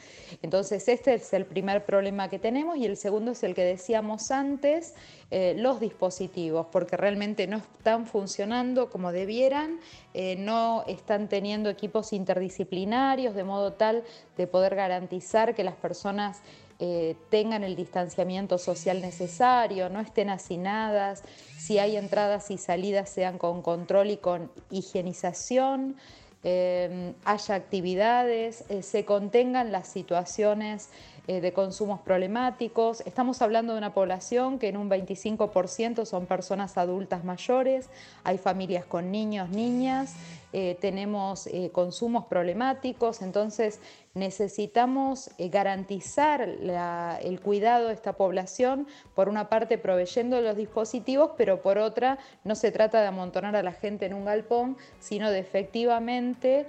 [0.41, 4.32] Entonces, este es el primer problema que tenemos y el segundo es el que decíamos
[4.32, 4.95] antes,
[5.32, 9.80] eh, los dispositivos, porque realmente no están funcionando como debieran,
[10.13, 14.04] eh, no están teniendo equipos interdisciplinarios de modo tal
[14.38, 16.41] de poder garantizar que las personas
[17.30, 21.24] tengan el distanciamiento social necesario, no estén hacinadas,
[21.58, 25.98] si hay entradas y salidas sean con control y con higienización,
[26.44, 33.02] eh, haya actividades, eh, se contengan las situaciones eh, de consumos problemáticos.
[33.02, 37.89] Estamos hablando de una población que en un 25% son personas adultas mayores,
[38.24, 40.15] hay familias con niños, niñas,
[40.54, 43.80] eh, tenemos eh, consumos problemáticos, entonces
[44.15, 51.78] necesitamos garantizar el cuidado de esta población, por una parte proveyendo los dispositivos, pero por
[51.78, 56.65] otra no se trata de amontonar a la gente en un galpón, sino de efectivamente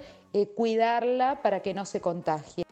[0.55, 2.63] cuidarla para que no se contagie.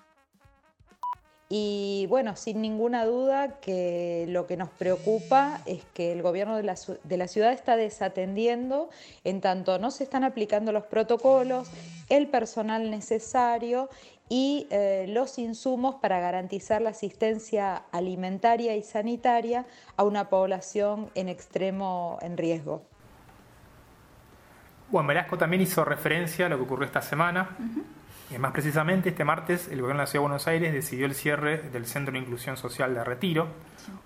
[1.51, 6.61] Y bueno, sin ninguna duda que lo que nos preocupa es que el gobierno de
[6.61, 8.91] la, ciudad está desatendiendo
[9.23, 11.67] en tanto no se están aplicando los protocolos,
[12.07, 13.89] el personal necesario
[14.29, 19.65] y eh, los insumos para garantizar la asistencia alimentaria y sanitaria
[19.97, 22.83] a una población en extremo en riesgo.
[24.91, 27.57] Bueno, Velasco también hizo referencia a lo que ocurrió esta semana.
[27.59, 27.98] Eh,
[28.37, 31.63] más precisamente, este martes el gobierno de la Ciudad de Buenos Aires decidió el cierre
[31.71, 33.47] del Centro de Inclusión Social de Retiro,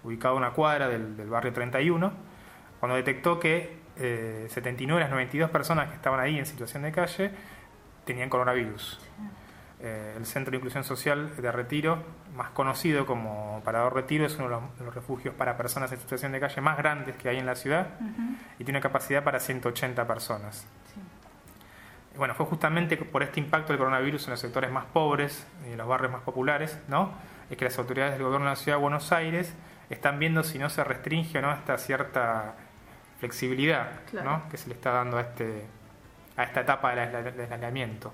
[0.03, 2.13] ubicado a una cuadra del, barrio 31,
[2.79, 7.31] cuando detectó que 79 de las 92 personas que estaban ahí en situación de calle
[8.05, 8.99] tenían coronavirus.
[9.81, 12.01] Eh, el Centro de Inclusión Social de Retiro,
[12.33, 16.39] más conocido como Parador Retiro, es uno de los, refugios para personas en situación de
[16.39, 17.88] calle más grandes que hay en la ciudad
[18.57, 20.65] y tiene capacidad para 180 personas
[22.17, 25.78] bueno, fue justamente por este impacto del coronavirus en los sectores más pobres y en
[25.78, 27.12] los barrios más populares, ¿no?
[27.49, 29.54] Es que las autoridades del gobierno de la ciudad de Buenos Aires
[29.89, 32.56] están viendo si no se restringe o no esta cierta
[33.19, 34.43] flexibilidad ¿no?
[34.49, 35.65] que se le está dando a, este,
[36.36, 38.13] a esta etapa del, aislamiento.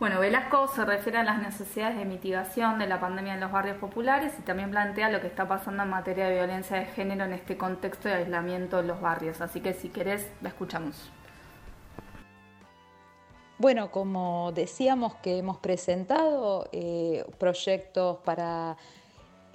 [0.00, 3.76] Bueno, Velasco se refiere a las necesidades de mitigación de la pandemia en los barrios
[3.76, 7.34] populares y también plantea lo que está pasando en materia de violencia de género en
[7.34, 9.42] este contexto de aislamiento en los barrios.
[9.42, 11.12] Así que si querés, la escuchamos.
[13.60, 18.78] Bueno, como decíamos que hemos presentado eh, proyectos para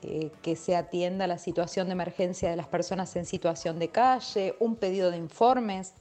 [0.04, 4.56] eh, que se atienda la situación de emergencia de las personas en situación de calle,
[4.60, 5.96] un pedido de informes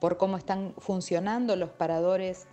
[0.00, 2.46] por cómo están funcionando los paradores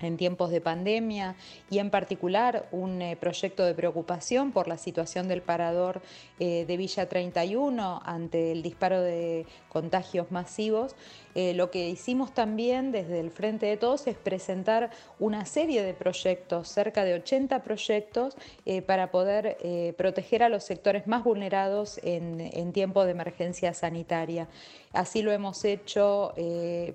[0.00, 1.36] en tiempos de pandemia
[1.70, 6.02] y en particular un eh, proyecto de preocupación por la situación del parador
[6.38, 10.94] de Villa 31 ante el disparo de contagios masivos
[11.34, 15.94] eh, lo que hicimos también desde el Frente de Todos es presentar una serie de
[15.94, 18.36] proyectos, cerca de 80 proyectos,
[18.66, 23.74] eh, para poder eh, proteger a los sectores más vulnerados en, en tiempo de emergencia
[23.74, 24.48] sanitaria.
[24.92, 26.34] Así lo hemos hecho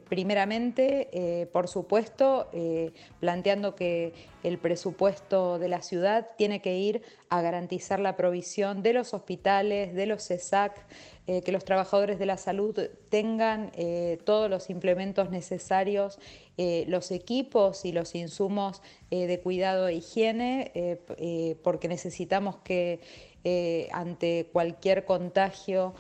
[0.10, 2.50] primeramente, por supuesto,
[3.22, 8.94] planteando que el presupuesto de la ciudad tiene que ir a garantizar la provisión de
[8.94, 10.86] los hospitales, de los CESAC,
[11.28, 12.80] eh, que los trabajadores de la salud
[13.10, 16.20] tengan eh, todos los implementos necesarios,
[16.58, 21.00] eh, los equipos y los insumos de cuidado e higiene,
[21.64, 23.00] porque necesitamos que
[23.92, 25.94] ante cualquier contagio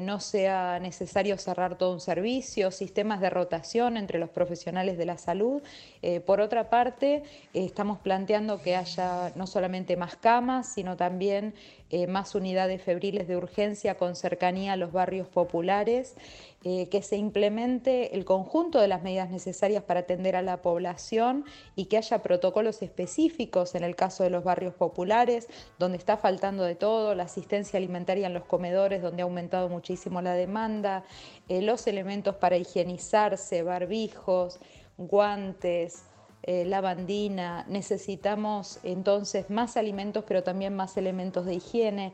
[0.00, 5.16] no sea necesario cerrar todo un servicio, sistemas de rotación entre los profesionales de la
[5.16, 5.62] salud.
[6.26, 7.22] por otra parte,
[7.54, 11.54] estamos planteando que haya no solamente más camas, sino también
[11.94, 16.14] eh, más unidades febriles de urgencia con cercanía a los barrios populares,
[16.64, 21.44] eh, que se implemente el conjunto de las medidas necesarias para atender a la población
[21.74, 25.48] y que haya protocolos específicos en el caso de los barrios populares,
[25.80, 30.22] donde está faltando de todo, la asistencia alimentaria en los comedores, donde ha aumentado muchísimo
[30.22, 31.02] la demanda,
[31.48, 34.60] eh, los elementos para higienizarse, barbijos,
[34.96, 36.04] guantes,
[36.44, 42.12] eh, lavandina, necesitamos entonces más alimentos, pero también más elementos de higiene.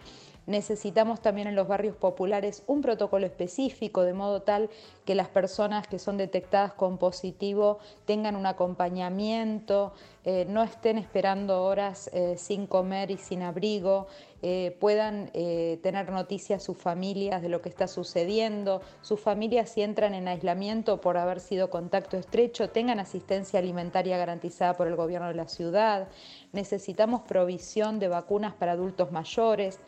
[0.48, 4.70] Necesitamos también en los barrios populares un protocolo específico, de modo tal
[5.04, 9.92] que las personas que son detectadas con positivo tengan un acompañamiento,
[10.24, 14.06] eh, no estén esperando horas eh, sin comer y sin abrigo,
[14.40, 20.14] eh, puedan tener noticias sus familias de lo que está sucediendo, sus familias si entran
[20.14, 25.34] en aislamiento por haber sido contacto estrecho, tengan asistencia alimentaria garantizada por el gobierno de
[25.34, 26.08] la ciudad.
[26.52, 29.78] Necesitamos provisión de vacunas para adultos mayores.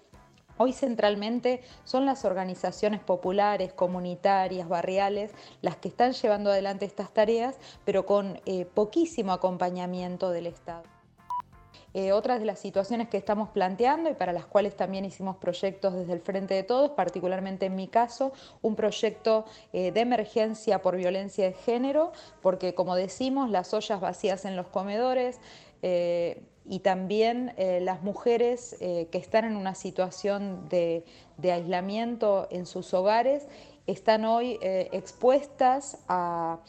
[0.63, 5.31] Hoy centralmente son las organizaciones populares, comunitarias, barriales,
[5.63, 10.83] las que están llevando adelante estas tareas, pero con eh, poquísimo acompañamiento del Estado.
[11.95, 15.95] Eh, otras de las situaciones que estamos planteando y para las cuales también hicimos proyectos
[15.95, 20.95] desde el Frente de Todos, particularmente en mi caso, un proyecto eh, de emergencia por
[20.95, 25.41] violencia de género, porque como decimos, las ollas vacías en los comedores,
[26.65, 31.05] y también eh, las mujeres eh, que están en una situación de,
[31.43, 33.47] aislamiento en sus hogares
[33.87, 36.61] están hoy eh, expuestas a,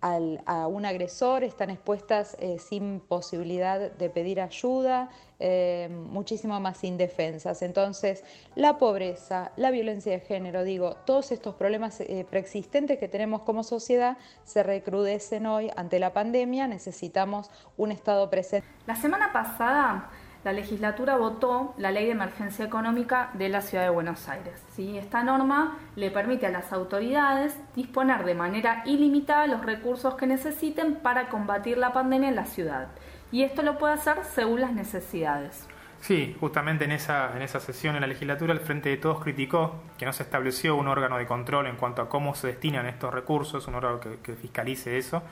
[0.00, 7.62] a un agresor, están expuestas eh, sin posibilidad de pedir ayuda, eh, muchísimo más indefensas.
[7.62, 13.42] Entonces, la pobreza, la violencia de género, digo, todos estos problemas eh, preexistentes que tenemos
[13.42, 18.68] como sociedad se recrudecen hoy ante la pandemia, necesitamos un Estado presente.
[18.86, 20.10] La semana pasada
[20.46, 24.62] la legislatura votó la ley de emergencia económica de la ciudad de Buenos Aires.
[24.76, 24.96] ¿sí?
[24.96, 31.00] Esta norma le permite a las autoridades disponer de manera ilimitada los recursos que necesiten
[31.02, 32.86] para combatir la pandemia en la ciudad.
[33.32, 35.66] Y esto lo puede hacer según las necesidades.
[36.00, 39.82] Sí, justamente en esa, en esa sesión en la legislatura el Frente de Todos criticó
[39.98, 43.12] que no se estableció un órgano de control en cuanto a cómo se destinan estos
[43.12, 45.24] recursos, un órgano que, fiscalice eso,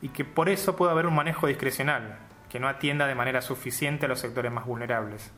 [0.00, 2.16] y que por eso puede haber un manejo discrecional
[2.50, 5.30] que no atienda de manera suficiente a los sectores más vulnerables.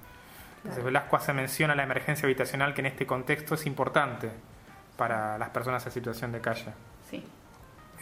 [0.59, 4.31] Entonces Velasco hace mención a la emergencia habitacional que en este contexto es importante
[4.97, 6.73] para las personas en situación de calle.
[7.09, 7.25] Sí.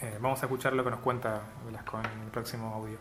[0.02, 2.98] Eh, vamos a escuchar lo que nos cuenta Velasco en el próximo audio.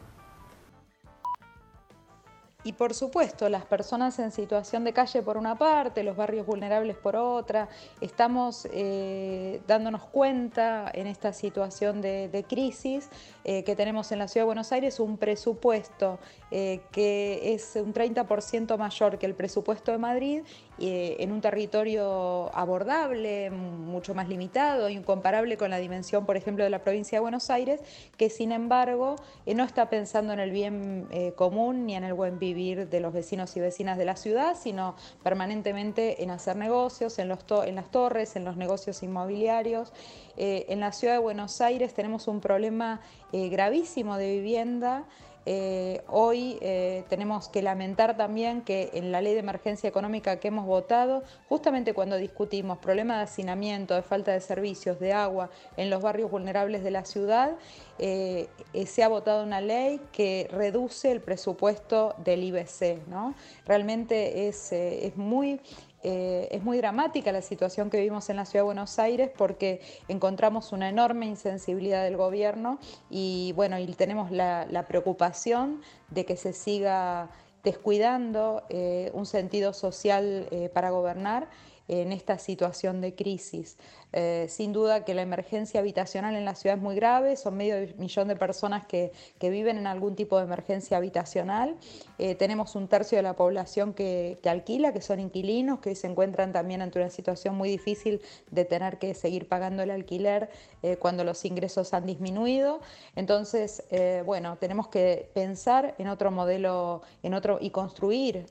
[2.63, 6.97] Y por supuesto, las personas en situación de calle por una parte, los barrios vulnerables
[6.97, 7.69] por otra,
[8.01, 13.09] estamos eh, dándonos cuenta en esta situación de, crisis
[13.43, 16.19] eh, que tenemos en la Ciudad de Buenos Aires un presupuesto
[16.51, 20.41] eh, que es un 30% mayor que el presupuesto de Madrid
[20.79, 26.79] en un territorio abordable, mucho más limitado, incomparable con la dimensión, por ejemplo, de la
[26.79, 27.81] provincia de Buenos Aires,
[28.17, 32.89] que sin embargo no está pensando en el bien común ni en el buen vivir
[32.89, 37.39] de los vecinos y vecinas de la ciudad, sino permanentemente en hacer negocios, en, los
[37.65, 39.93] en las torres, en los negocios inmobiliarios.
[40.37, 45.05] Eh, en la ciudad de Buenos Aires tenemos un problema eh, gravísimo de vivienda.
[45.49, 50.49] Eh, hoy eh, tenemos que lamentar también que en la ley de emergencia económica que
[50.49, 55.89] hemos votado, justamente cuando discutimos problemas de hacinamiento, de falta de servicios, de agua en
[55.89, 57.55] los barrios vulnerables de la ciudad,
[57.97, 58.49] eh,
[58.85, 63.07] se ha votado una ley que reduce el presupuesto del IBC.
[63.07, 63.33] ¿no?
[63.65, 65.61] Realmente es, es muy
[66.03, 69.81] eh, es muy dramática la situación que vivimos en la Ciudad de Buenos Aires porque
[70.07, 72.79] encontramos una enorme insensibilidad del gobierno
[73.09, 77.29] y bueno, y tenemos la, preocupación de que se siga
[77.63, 81.49] descuidando eh, un sentido social eh, para gobernar
[81.87, 83.77] en esta situación de crisis.
[84.19, 87.75] Eh, sin duda que la emergencia habitacional en la ciudad es muy grave, son medio
[87.99, 91.75] millón de personas que, viven en algún tipo de emergencia habitacional.
[92.17, 96.51] Eh, tenemos un tercio de la población que, alquila, que son inquilinos, que se encuentran
[96.51, 100.49] también ante una situación muy difícil de tener que seguir pagando el alquiler
[100.81, 102.81] eh, cuando los ingresos han disminuido.
[103.15, 103.83] Entonces,
[104.25, 108.47] bueno, tenemos que pensar en otro modelo en otro, y construir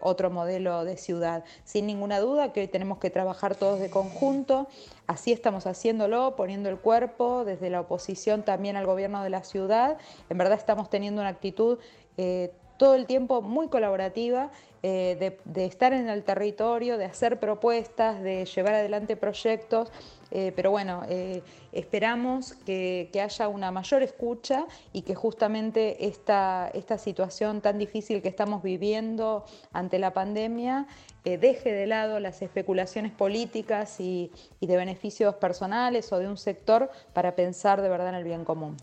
[0.00, 1.44] otro modelo de ciudad.
[1.64, 4.66] Sin ninguna duda que tenemos que trabajar todos de conjunto.
[5.10, 9.98] Así estamos haciéndolo, poniendo el cuerpo desde la oposición también al gobierno de la ciudad.
[10.28, 11.80] En verdad estamos teniendo una actitud
[12.16, 14.50] eh, todo el tiempo muy colaborativa,
[14.82, 19.92] eh, de, estar en el territorio, de hacer propuestas, de llevar adelante proyectos.
[20.30, 24.64] Eh, pero bueno, eh, esperamos que, haya una mayor escucha
[24.94, 30.86] y que justamente esta, esta situación tan difícil que estamos viviendo ante la pandemia
[31.22, 36.90] deje de lado las especulaciones políticas y, y de beneficios personales o de un sector
[37.12, 38.78] para pensar de verdad en el bien común.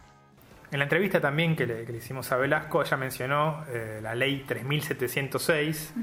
[0.69, 5.93] En la entrevista también que le, hicimos a Velasco, ella mencionó eh, la ley 3706.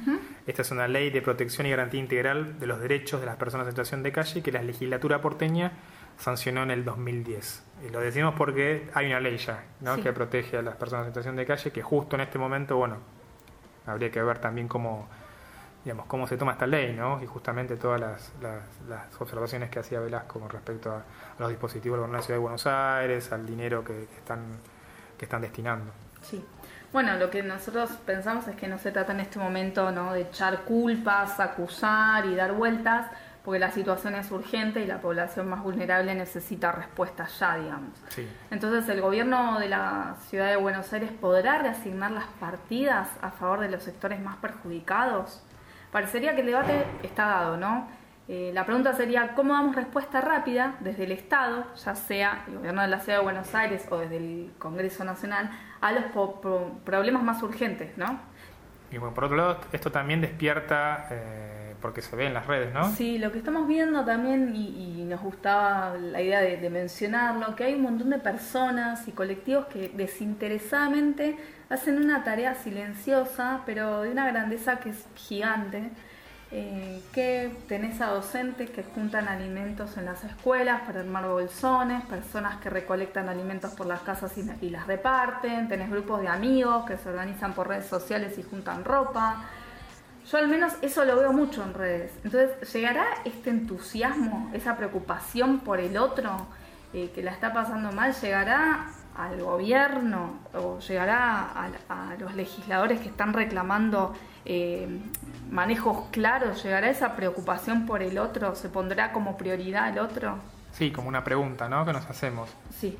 [0.47, 3.67] Esta es una ley de protección y garantía integral de los derechos de las personas
[3.67, 5.73] en situación de calle que la legislatura porteña
[6.17, 7.63] sancionó en el 2010.
[7.87, 10.01] Y lo decimos porque hay una ley ya ¿no?
[10.03, 12.99] que protege a las personas en situación de calle, que justo en este momento, bueno,
[13.87, 15.09] habría que ver también cómo
[15.85, 17.23] digamos, cómo se toma esta ley, ¿no?
[17.23, 18.33] Y justamente todas las,
[18.89, 21.03] las, observaciones que hacía Velasco con respecto a,
[21.39, 24.41] los dispositivos de la Ciudad de Buenos Aires, al dinero que, están,
[25.19, 25.93] que están destinando.
[26.23, 26.43] Sí.
[26.93, 30.13] Bueno, lo que nosotros pensamos es que no se trata en este momento ¿no?
[30.15, 33.11] de echar culpas, acusar y dar vueltas,
[33.45, 37.91] porque la situación es urgente y la población más vulnerable necesita respuestas ya, digamos.
[38.09, 38.27] Sí.
[38.51, 43.61] Entonces, ¿el gobierno de la ciudad de Buenos Aires podrá reasignar las partidas a favor
[43.61, 45.43] de los sectores más perjudicados?
[45.95, 47.87] Parecería que el debate está dado, ¿no?
[48.27, 52.83] Eh, la pregunta sería, ¿cómo damos respuesta rápida desde el Estado, ya sea el gobierno
[52.83, 56.07] de la Ciudad de Buenos Aires o desde el Congreso Nacional, a los
[56.85, 58.19] problemas más urgentes, ¿no?
[58.91, 61.54] Y bueno, por otro lado, esto también despierta, eh,
[61.85, 62.91] porque se ve en las redes, ¿no?
[62.95, 67.75] Sí, lo que estamos viendo también, y, nos gustaba la idea de, mencionarlo, que hay
[67.75, 71.37] un montón de personas y colectivos que desinteresadamente
[71.69, 75.91] hacen una tarea silenciosa, pero de una grandeza que es gigante,
[76.51, 82.63] eh, que tenés a docentes que juntan alimentos en las escuelas para armar bolsones, personas
[82.63, 87.11] que recolectan alimentos por las casas y, las reparten, tenés grupos de amigos que se
[87.11, 89.45] organizan por redes sociales y juntan ropa.
[90.35, 92.11] Yo al menos eso lo veo mucho en redes.
[92.25, 96.49] Entonces, ¿llegará este entusiasmo, esa preocupación por el otro
[96.93, 98.13] eh, que la está pasando mal?
[98.15, 104.13] ¿Llegará al gobierno o llegará a, los legisladores que están reclamando
[104.45, 104.89] eh,
[105.53, 106.65] manejos claros?
[106.65, 108.57] ¿Llegará esa preocupación por el otro?
[108.57, 110.39] ¿Se pondrá como prioridad el otro?
[110.73, 111.87] Sí, como una pregunta, ¿no?
[111.87, 112.51] Que nos hacemos.
[112.77, 112.99] Sí.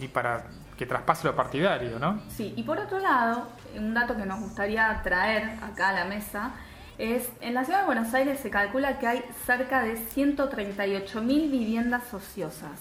[0.00, 0.44] Y para
[0.78, 2.20] que traspase lo partidario, ¿no?
[2.28, 3.48] Sí, y por otro lado,
[3.78, 6.52] un dato que nos gustaría traer acá a la mesa
[6.98, 12.12] es, en la ciudad de Buenos Aires se calcula que hay cerca de 138.000 viviendas
[12.12, 12.78] ociosas.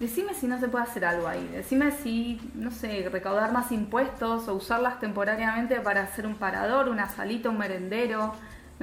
[0.00, 1.48] Decime si no se puede hacer algo ahí.
[1.52, 7.08] Decime si, no sé, recaudar más impuestos o usarlas temporariamente para hacer un parador, una
[7.08, 8.34] salita, un merendero,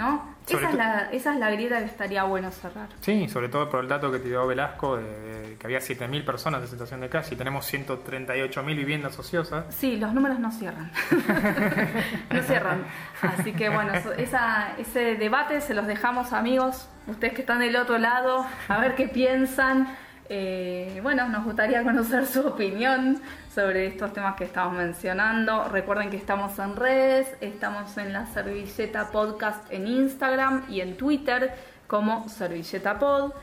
[0.01, 0.31] ¿no?
[0.47, 2.89] Esa es, la, esa es, la, grieta que estaría bueno cerrar.
[2.99, 6.63] Sí, sobre todo por el dato que te dio Velasco, de, que había 7.000 personas
[6.63, 9.73] en situación de calle y tenemos 138.000 viviendas ociosas.
[9.73, 10.91] Sí, los números no cierran.
[12.31, 12.83] no cierran.
[13.21, 17.99] Así que bueno, esa, ese debate se los dejamos amigos, ustedes que están del otro
[17.99, 19.95] lado, a ver qué piensan.
[20.27, 23.21] Eh, bueno, nos gustaría conocer su opinión
[23.53, 25.65] sobre estos temas que estamos mencionando.
[25.65, 31.53] Recuerden que estamos en redes, estamos en la Servilleta Podcast en Instagram y en Twitter
[31.87, 33.33] como Servilleta Pod.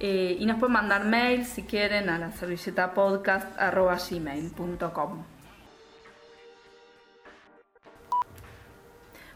[0.00, 5.24] Eh, y nos pueden mandar mail si quieren a la servilletapodcast.gmail.com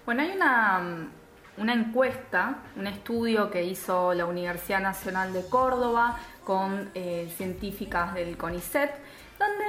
[0.04, 1.08] Bueno, hay una,
[1.56, 8.36] una encuesta, un estudio que hizo la Universidad Nacional de Córdoba con eh, científicas del
[8.36, 8.90] CONICET,
[9.38, 9.64] donde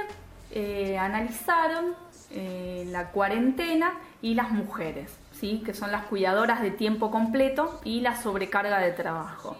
[0.50, 1.94] eh, analizaron
[2.30, 3.92] eh, la cuarentena
[4.22, 5.62] y las mujeres, ¿sí?
[5.64, 9.56] que son las cuidadoras de tiempo completo y la sobrecarga de trabajo.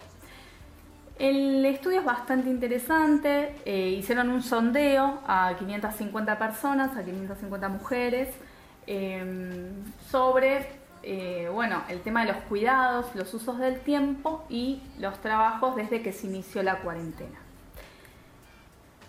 [1.17, 8.29] El estudio es bastante interesante, hicieron un sondeo a 550 personas, a 550 mujeres,
[10.09, 15.75] sobre eh, bueno, el tema de los cuidados, los usos del tiempo y los trabajos
[15.75, 17.39] desde que se inició la cuarentena.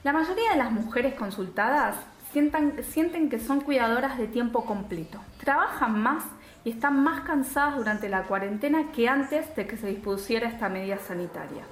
[0.02, 1.96] La mayoría de las mujeres consultadas
[2.32, 6.24] sienten que son cuidadoras de tiempo completo, trabajan más
[6.64, 10.98] y están más cansadas durante la cuarentena que antes de que se dispusiera esta medida
[10.98, 11.64] sanitaria.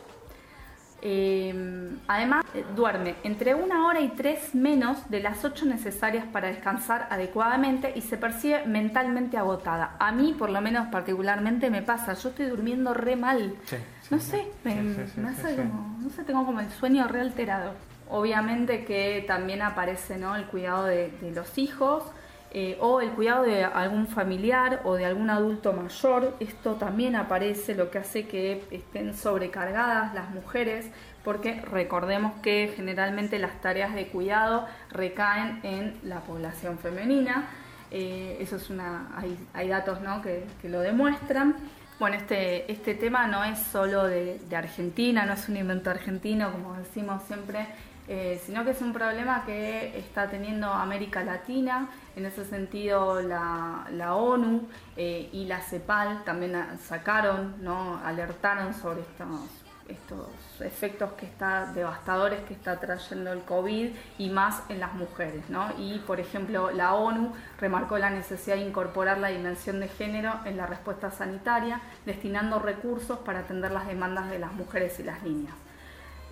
[1.01, 6.49] Em, además, eh, duerme entre una hora y tres menos de las ocho necesarias para
[6.49, 9.95] descansar adecuadamente y se percibe mentalmente agotada.
[10.01, 12.15] A mí, por lo menos particularmente, me pasa.
[12.15, 13.55] Yo estoy durmiendo re mal.
[14.11, 14.73] no sé, me,
[15.29, 17.75] hace como, no sé, tengo como el sueño re alterado.
[18.11, 20.37] Obviamente que también aparece ¿no?
[20.37, 22.05] el cuidado de los hijos
[22.51, 26.35] eh, o el cuidado de algún familiar o de algún adulto mayor.
[26.41, 30.87] Esto también aparece, lo que hace que estén sobrecargadas las mujeres,
[31.25, 37.51] porque recordemos que generalmente las tareas de cuidado recaen en la población femenina.
[37.91, 40.23] Eh, eso es una, hay, hay datos ¿no?
[40.23, 41.55] que, que lo demuestran.
[41.99, 46.51] Bueno, este, este tema no es solo de, de Argentina, no es un invento argentino,
[46.51, 47.67] como decimos siempre,
[48.11, 51.91] eh, sino que es un problema que está teniendo América Latina.
[52.17, 58.01] En ese sentido, la, ONU eh, y la CEPAL también sacaron, ¿no?
[58.03, 60.31] alertaron sobre estos,
[60.61, 61.29] efectos que
[61.75, 65.45] devastadores que está trayendo el COVID y más en las mujeres.
[65.77, 70.57] Y, por ejemplo, la ONU remarcó la necesidad de incorporar la dimensión de género en
[70.57, 75.55] la respuesta sanitaria, destinando recursos para atender las demandas de las mujeres y las niñas.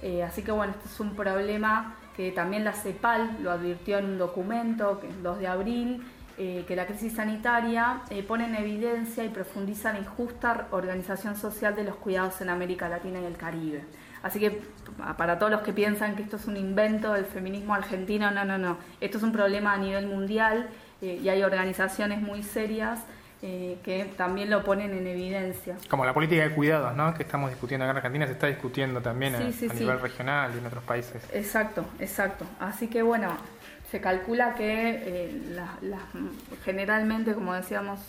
[0.03, 4.07] Eh, así que bueno, este es un problema que también la CEPAL lo advirtió en
[4.07, 6.07] un documento, que el 2 de abril,
[6.39, 11.75] eh, que la crisis sanitaria eh, pone en evidencia y profundiza la injusta organización social
[11.75, 13.85] de los cuidados en América Latina y el Caribe.
[14.23, 14.63] Así que
[15.17, 18.59] para todos los que piensan que esto es un invento del feminismo argentino, no, no,
[18.59, 18.79] no.
[19.01, 20.69] Esto es un problema a nivel mundial
[21.01, 23.01] y hay organizaciones muy serias
[23.43, 25.77] eh, que también lo ponen en evidencia.
[25.91, 27.13] Como la política de cuidados, ¿no?
[27.15, 30.67] Que estamos discutiendo acá en Argentina, se está discutiendo también a, nivel regional y en
[30.67, 31.23] otros países.
[31.33, 32.47] Exacto, exacto.
[32.59, 33.37] Así que bueno,
[33.91, 35.95] se calcula que eh,
[36.65, 38.01] generalmente, como decíamos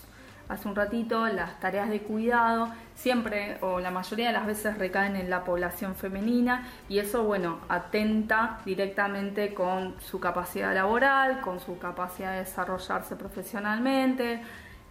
[0.50, 5.16] hace un ratito, las tareas de cuidado siempre o la mayoría de las veces recaen
[5.16, 11.78] en la población femenina y eso, bueno, atenta directamente con su capacidad laboral, con su
[11.78, 14.42] capacidad de desarrollarse profesionalmente,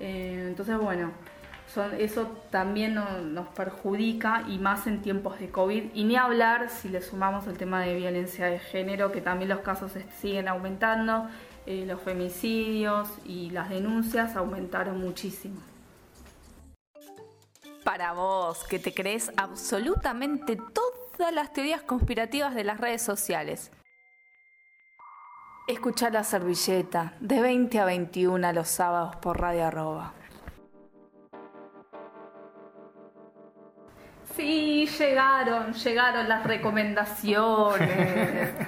[0.01, 1.13] eh, entonces, bueno,
[1.99, 5.95] eso también nos perjudica y más en tiempos de COVID.
[5.95, 9.61] Y ni hablar si le sumamos el tema de violencia de género, que también los
[9.61, 11.29] casos siguen aumentando,
[11.67, 15.61] eh, los femicidios y las denuncias aumentaron muchísimo.
[17.85, 23.71] Para vos, que te crees absolutamente todas las teorías conspirativas de las redes sociales.
[25.67, 30.14] Escuchar la servilleta de 20 a 21 los sábados por Radio Arroba.
[34.37, 38.51] Sí, llegaron, llegaron las recomendaciones.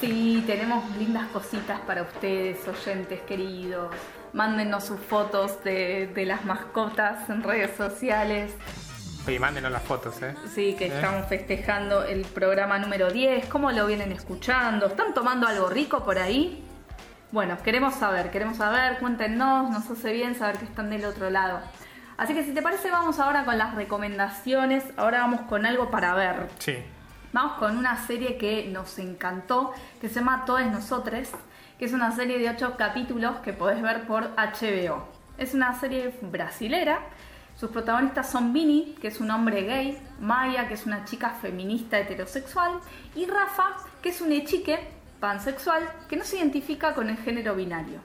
[0.00, 3.92] Sí, tenemos lindas cositas para ustedes, oyentes queridos.
[4.32, 8.54] Mándenos sus fotos de, de las mascotas en redes sociales.
[9.28, 10.34] Oye, mándenos las fotos, ¿eh?
[10.54, 10.94] Sí, que ¿Eh?
[10.94, 13.44] estamos festejando el programa número 10.
[13.48, 14.86] ¿Cómo lo vienen escuchando?
[14.86, 16.64] ¿Están tomando algo rico por ahí?
[17.30, 21.60] Bueno, queremos saber, queremos saber, cuéntenos, nos hace bien saber que están del otro lado.
[22.16, 24.82] Así que si te parece, vamos ahora con las recomendaciones.
[24.96, 26.48] Ahora vamos con algo para ver.
[26.58, 26.78] Sí.
[27.34, 31.32] Vamos con una serie que nos encantó, que se llama Todos Nosotres,
[31.78, 35.06] que es una serie de 8 capítulos que podés ver por HBO.
[35.36, 37.00] Es una serie brasilera
[37.58, 41.98] sus protagonistas son Vini, que es un hombre gay, Maya, que es una chica feminista
[41.98, 42.78] heterosexual,
[43.16, 44.78] y Rafa, que es un chique
[45.18, 47.98] pansexual que no se identifica con el género binario.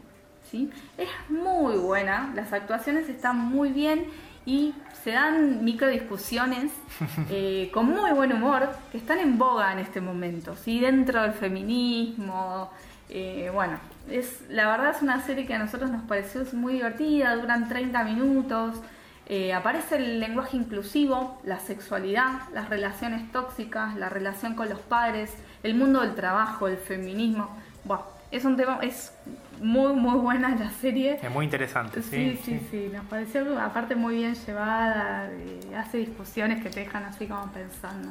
[0.50, 0.72] ¿sí?
[0.98, 4.08] Es muy buena, las actuaciones están muy bien
[4.44, 4.74] y
[5.04, 6.72] se dan micro discusiones
[7.30, 10.80] eh, con muy buen humor que están en boga en este momento, ¿sí?
[10.80, 12.72] dentro del feminismo.
[13.10, 13.78] Eh, bueno,
[14.10, 18.04] es, la verdad es una serie que a nosotros nos pareció muy divertida, duran 30
[18.04, 18.82] minutos.
[19.28, 25.34] Eh, aparece el lenguaje inclusivo, la sexualidad, las relaciones tóxicas, la relación con los padres,
[25.64, 27.50] el mundo del trabajo, el feminismo.
[27.86, 29.14] Bueno, es un tema, es
[29.62, 31.20] muy, muy buena la serie.
[31.22, 32.38] Es muy interesante, sí.
[32.44, 35.30] Sí, sí, sí, nos pareció aparte muy bien llevada,
[35.78, 38.10] hace discusiones que te dejan así como pensando.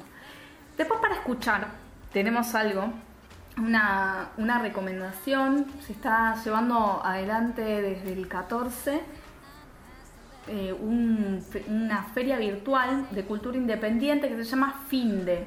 [0.79, 1.67] Después para escuchar,
[2.11, 2.91] tenemos algo,
[3.59, 9.03] una, una recomendación, se está llevando adelante desde el 14
[10.49, 15.47] eh, una feria virtual de cultura independiente que se llama FINDE,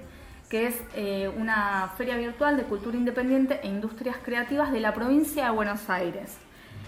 [0.49, 5.45] que es eh, una feria virtual de cultura independiente e industrias creativas de la provincia
[5.45, 6.37] de Buenos Aires.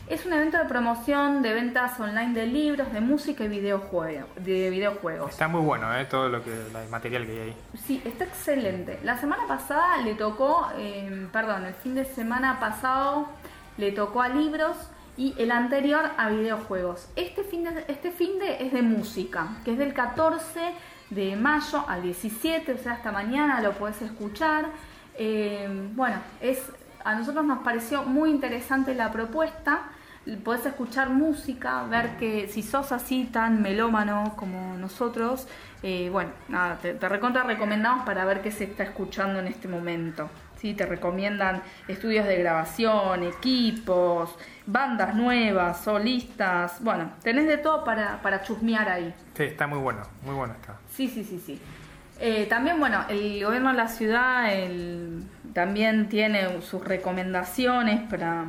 [0.08, 4.30] Es un evento de promoción de ventas online de libros, de música y videojuegos.
[4.38, 5.32] De videojuegos.
[5.32, 6.06] Está muy bueno, ¿eh?
[6.06, 7.56] todo lo que el material que hay ahí.
[7.86, 9.00] Sí, está excelente.
[9.04, 10.66] La semana pasada le tocó,
[11.34, 13.28] perdón, el fin de semana pasado
[13.78, 14.78] le tocó a libros
[15.18, 17.10] y el anterior a videojuegos.
[17.16, 20.74] Este fin de, este fin de es de música, que es del 14
[21.10, 24.66] de mayo al 17, o sea, hasta mañana lo puedes escuchar.
[25.18, 26.62] Eh, bueno, es,
[27.04, 29.90] a nosotros nos pareció muy interesante la propuesta.
[30.44, 35.48] Podés escuchar música, ver que si sos así tan melómano como nosotros,
[35.82, 39.70] eh, bueno, nada, te, te recontra recomendamos para ver qué se está escuchando en este
[39.70, 40.30] momento.
[40.58, 40.74] ¿Sí?
[40.74, 44.36] Te recomiendan estudios de grabación, equipos,
[44.66, 46.84] bandas nuevas, solistas.
[46.84, 49.14] Bueno, tenés de todo para, para chusmear ahí.
[49.36, 50.76] Sí, está muy bueno, muy bueno está.
[50.90, 51.62] Sí, sí, sí, sí.
[52.20, 54.52] Eh, también, bueno, el gobierno de la ciudad
[55.54, 58.46] también tiene sus recomendaciones para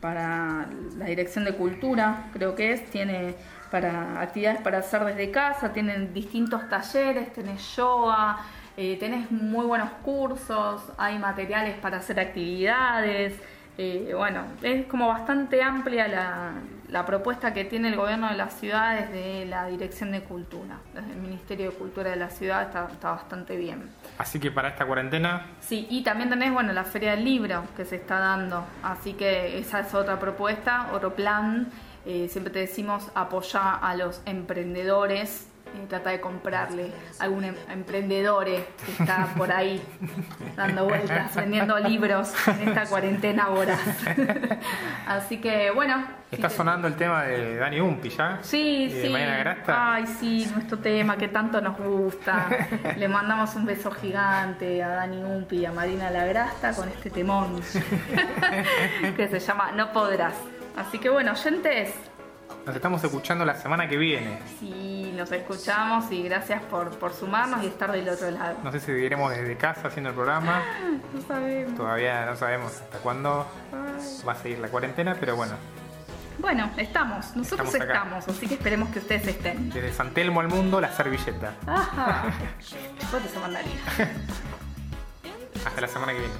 [0.00, 3.34] para la Dirección de Cultura, creo que es, tiene
[3.70, 8.38] para actividades para hacer desde casa, tienen distintos talleres, tenés yoga,
[8.76, 13.34] eh, tenés muy buenos cursos, hay materiales para hacer actividades.
[13.78, 16.52] Eh, bueno, es como bastante amplia la,
[16.88, 21.10] la, propuesta que tiene el gobierno de la ciudad desde la Dirección de Cultura, desde
[21.10, 23.88] el Ministerio de Cultura de la ciudad está, está bastante bien.
[24.18, 25.46] Así que para esta cuarentena...
[25.60, 29.58] Sí, y también tenés, bueno, la Feria del Libro que se está dando, así que
[29.58, 31.68] esa es otra propuesta, otro plan.
[32.04, 35.48] Eh, siempre te decimos apoyar a los emprendedores
[35.88, 38.66] trata de comprarle a algún em- emprendedor que
[38.98, 39.82] está por ahí
[40.56, 43.78] dando vueltas, vendiendo libros en esta cuarentena ahora.
[45.06, 46.06] Así que bueno.
[46.30, 48.38] Está sonando el tema de Dani Umpi, ¿ya?
[48.40, 49.08] Sí, ¿Y de sí.
[49.10, 49.94] Mariana Grasta?
[49.94, 52.46] Ay, sí, nuestro tema que tanto nos gusta.
[52.96, 57.60] Le mandamos un beso gigante a Dani Umpi y a Marina Lagrasta con este temón
[59.16, 60.34] que se llama No Podrás.
[60.76, 61.92] Así que bueno, oyentes,
[62.66, 64.38] Nos estamos escuchando la semana que viene.
[64.60, 68.56] Sí, nos escuchamos y gracias por, por sumarnos y estar del otro lado.
[68.62, 70.62] No sé si seguiremos desde casa haciendo el programa.
[71.12, 71.74] No sabemos.
[71.76, 73.46] Todavía no sabemos hasta cuándo
[74.26, 75.52] va a seguir la cuarentena, pero bueno,
[76.38, 79.70] Bueno, estamos, nosotros Estamos así que esperemos que ustedes estén.
[79.70, 81.54] desde San Telmo al mundo, la servilleta.
[81.66, 82.24] Ajá.
[83.12, 83.72] Vos te mandaría.
[85.66, 86.34] Hasta la semana que viene.